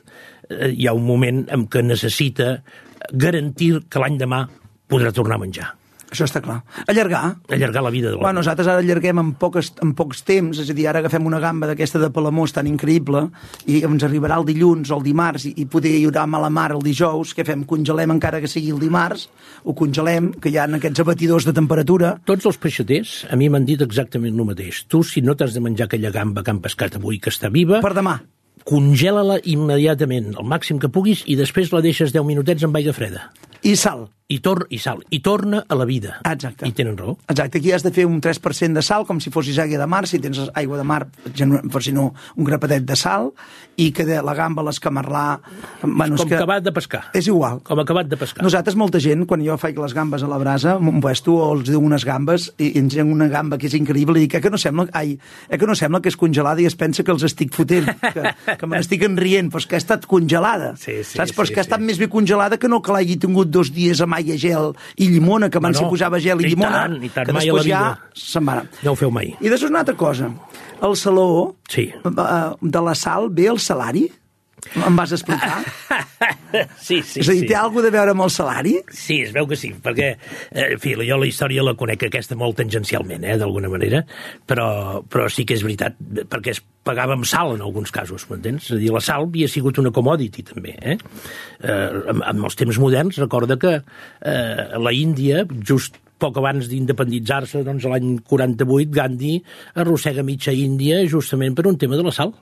[0.51, 2.57] hi ha un moment en què necessita
[3.13, 4.45] garantir que l'any demà
[4.91, 5.75] podrà tornar a menjar
[6.11, 6.59] Això està clar.
[6.91, 7.37] Allargar.
[7.55, 8.25] allargar la vida de l'home.
[8.25, 11.39] Bueno, nosaltres ara allarguem en, poques, en pocs temps, és a dir, ara agafem una
[11.39, 13.29] gamba d'aquesta de Palamós tan increïble
[13.71, 16.73] i ens arribarà el dilluns o el dimarts i, i poder hi haurà mala mar
[16.75, 17.63] el dijous, què fem?
[17.71, 19.29] Congelem encara que sigui el dimarts,
[19.63, 23.69] ho congelem, que hi ha aquests abatidors de temperatura, Tots els peixaters a mi m'han
[23.69, 24.85] dit exactament el mateix.
[24.91, 27.79] Tu, si no t'has de menjar aquella gamba que han pescat avui que està viva,
[27.85, 28.19] per demà.
[28.70, 33.28] Congela-la immediatament, el màxim que puguis, i després la deixes 10 minutets amb aigua freda.
[33.66, 34.06] I sal.
[34.31, 35.03] I, tor i sal.
[35.11, 36.21] I torna a la vida.
[36.29, 36.69] Exacte.
[36.69, 37.16] I tenen raó.
[37.27, 40.05] Exacte, aquí has de fer un 3% de sal, com si fossis aigua de mar,
[40.07, 43.33] si tens aigua de mar, per si no, un grapadet de sal,
[43.81, 45.25] i que de la gamba, l'escamarlà...
[45.83, 46.38] Bueno, és Com que...
[46.38, 47.03] acabat de pescar.
[47.16, 47.59] És igual.
[47.66, 48.45] Com acabat de pescar.
[48.47, 51.66] Nosaltres, molta gent, quan jo faig les gambes a la brasa, un puesto, o els
[51.73, 54.53] diu unes gambes, i ens diuen una gamba que és increïble, i dic, eh, que
[54.53, 55.16] no sembla, ai,
[55.49, 58.35] eh, que no sembla que és congelada i es pensa que els estic fotent, que,
[58.61, 60.75] que me n'estic enrient, però és que ha estat congelada.
[60.79, 61.35] Sí, sí, Saps?
[61.35, 61.88] Però és sí, que ha estat sí.
[61.88, 65.48] més bé congelada que no que l'hagi tingut dos dies amb aigua, gel i llimona,
[65.50, 67.83] que abans No, s'hi posava gel i, I llimona, tant, i tant, que després ja
[68.14, 68.68] se'n va anar.
[68.87, 69.35] No ho feu mai.
[69.40, 70.30] I després una altra cosa.
[70.80, 71.90] El saló, Sí.
[71.92, 74.06] eh, de la sal, ve el salari?
[74.87, 75.61] Em vas explicar?
[76.77, 77.49] Sí, sí, és a dir, sí.
[77.49, 78.73] té alguna de veure amb el salari?
[78.92, 80.09] Sí, es veu que sí, perquè,
[80.51, 84.03] eh, en fi, jo la història la conec aquesta molt tangencialment, eh, d'alguna manera,
[84.51, 84.66] però,
[85.07, 85.96] però sí que és veritat,
[86.33, 88.66] perquè es pagava amb sal en alguns casos, m'entens?
[88.66, 90.99] És a dir, la sal havia sigut una commodity, també, eh?
[91.62, 91.79] eh
[92.11, 97.87] en, en els temps moderns, recorda que eh, la Índia, just poc abans d'independitzar-se, doncs
[97.88, 99.38] l'any 48, Gandhi
[99.81, 102.35] arrossega mitja Índia justament per un tema de la sal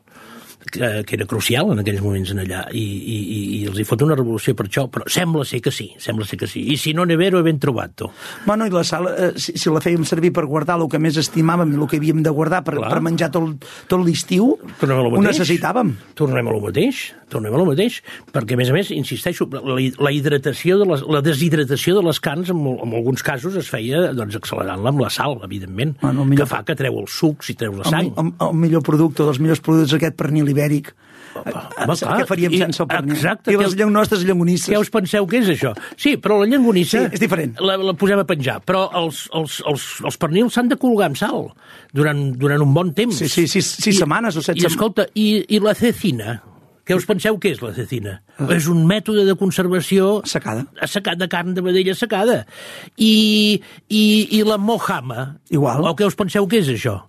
[0.72, 3.86] que, que era crucial en aquells moments en allà i, i, i, i els hi
[3.88, 6.76] fot una revolució per això però sembla ser que sí, sembla ser que sí i
[6.80, 8.10] si no nevero ben trobat tu
[8.46, 11.16] Bueno, i la sal, eh, si, si la fèiem servir per guardar el que més
[11.20, 12.90] estimàvem i el que havíem de guardar per, Clar.
[12.92, 15.94] per menjar tot, tot l'estiu, ho necessitàvem.
[16.18, 17.98] tornem a lo mateix tornem a lo mateix
[18.32, 22.20] perquè a més a més, insisteixo la, la hidratació de les, la deshidratació de les
[22.24, 26.46] carns en, en alguns casos es feia doncs, accelerant-la amb la sal, evidentment Bueno, millor-
[26.46, 29.26] que fa que treu els sucs i treu la El, sang el, el millor producte,
[29.28, 30.90] dels millors productes, aquest pernil ibèric.
[31.38, 31.52] Home, Eh,
[32.00, 33.14] clar, Què faríem i- sense el pernil?
[33.14, 34.24] exacte, I que- les llen- nostres.
[34.26, 35.70] Què us penseu que és això?
[35.96, 36.98] Sí, però la llangonissa...
[37.04, 37.60] Sí, és diferent.
[37.60, 41.16] La, la posem a penjar, però els, els, els, els pernils s'han de colgar amb
[41.20, 41.52] sal
[41.94, 43.14] durant, durant un bon temps.
[43.16, 44.74] Sí, sí, sis- sis setmanes o set I, setmanes.
[44.74, 46.40] escolta, i, i la cecina?
[46.88, 48.22] Què us penseu que és la cecina?
[48.38, 48.48] Ah.
[48.56, 50.22] És un mètode de conservació...
[50.24, 50.64] Secada.
[50.80, 52.46] Assecat de carn de vedella secada.
[52.96, 53.60] I,
[53.92, 54.02] i,
[54.38, 55.36] i la mojama?
[55.52, 55.84] Igual.
[55.86, 57.02] O què us penseu que és això?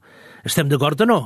[0.49, 1.19] Estem d'acord o no?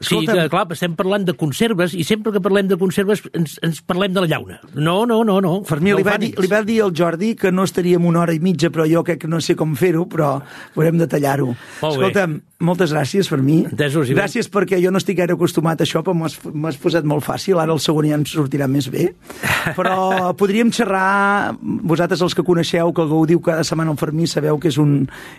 [0.00, 3.58] O sigui que, clar, estem parlant de conserves i sempre que parlem de conserves ens,
[3.66, 4.60] ens parlem de la llauna.
[4.74, 5.54] No, no, no, no.
[5.68, 8.36] Fermí, no li, va dir, li va dir al Jordi que no estaríem una hora
[8.36, 10.38] i mitja, però jo crec que no sé com fer-ho, però
[10.74, 11.52] haurem de tallar-ho.
[11.80, 13.62] Escolta'm, moltes gràcies, Fermí.
[13.70, 14.54] Entesos, gràcies ben...
[14.54, 17.80] perquè jo no estic gaire acostumat a això, però m'has posat molt fàcil, ara el
[17.82, 19.10] segon ja ens sortirà més bé.
[19.78, 24.58] Però podríem xerrar, vosaltres els que coneixeu, que algú diu cada setmana el Fermí, sabeu
[24.60, 24.94] que és un...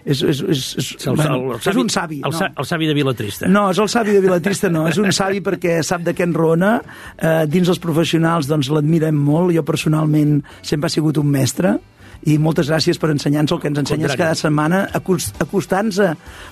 [0.05, 2.21] És, és, és, és, el, bueno, el, el, és un savi.
[2.25, 2.49] El, no?
[2.63, 3.49] el savi de Vilatrista.
[3.51, 4.85] No, és el savi de Vilatrista, no.
[4.89, 6.75] és un savi perquè sap de què enrona.
[7.17, 9.55] Eh, dins els professionals doncs l'admirem molt.
[9.55, 11.77] Jo personalment sempre ha sigut un mestre
[12.29, 16.01] i moltes gràcies per ensenyar-nos el que ens ensenyes cada setmana, acostant-nos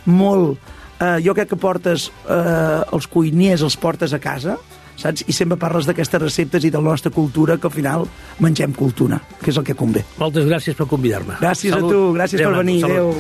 [0.10, 0.58] molt.
[0.99, 4.58] Eh, jo crec que portes eh, els cuiners, els portes a casa,
[5.00, 5.23] saps?
[5.27, 8.04] I sempre parles d'aquestes receptes i de la nostra cultura, que al final
[8.43, 10.04] mengem cultura, que és el que convé.
[10.19, 11.39] Moltes gràcies per convidar-me.
[11.39, 11.87] Gràcies salut.
[11.87, 12.83] a tu, gràcies Adéu, per venir.
[12.89, 13.15] Adéu.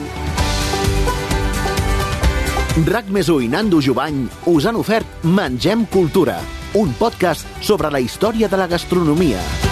[2.89, 6.39] RAC més i Nando Jubany us han ofert Mengem Cultura,
[6.79, 9.68] un podcast sobre la història de la gastronomia.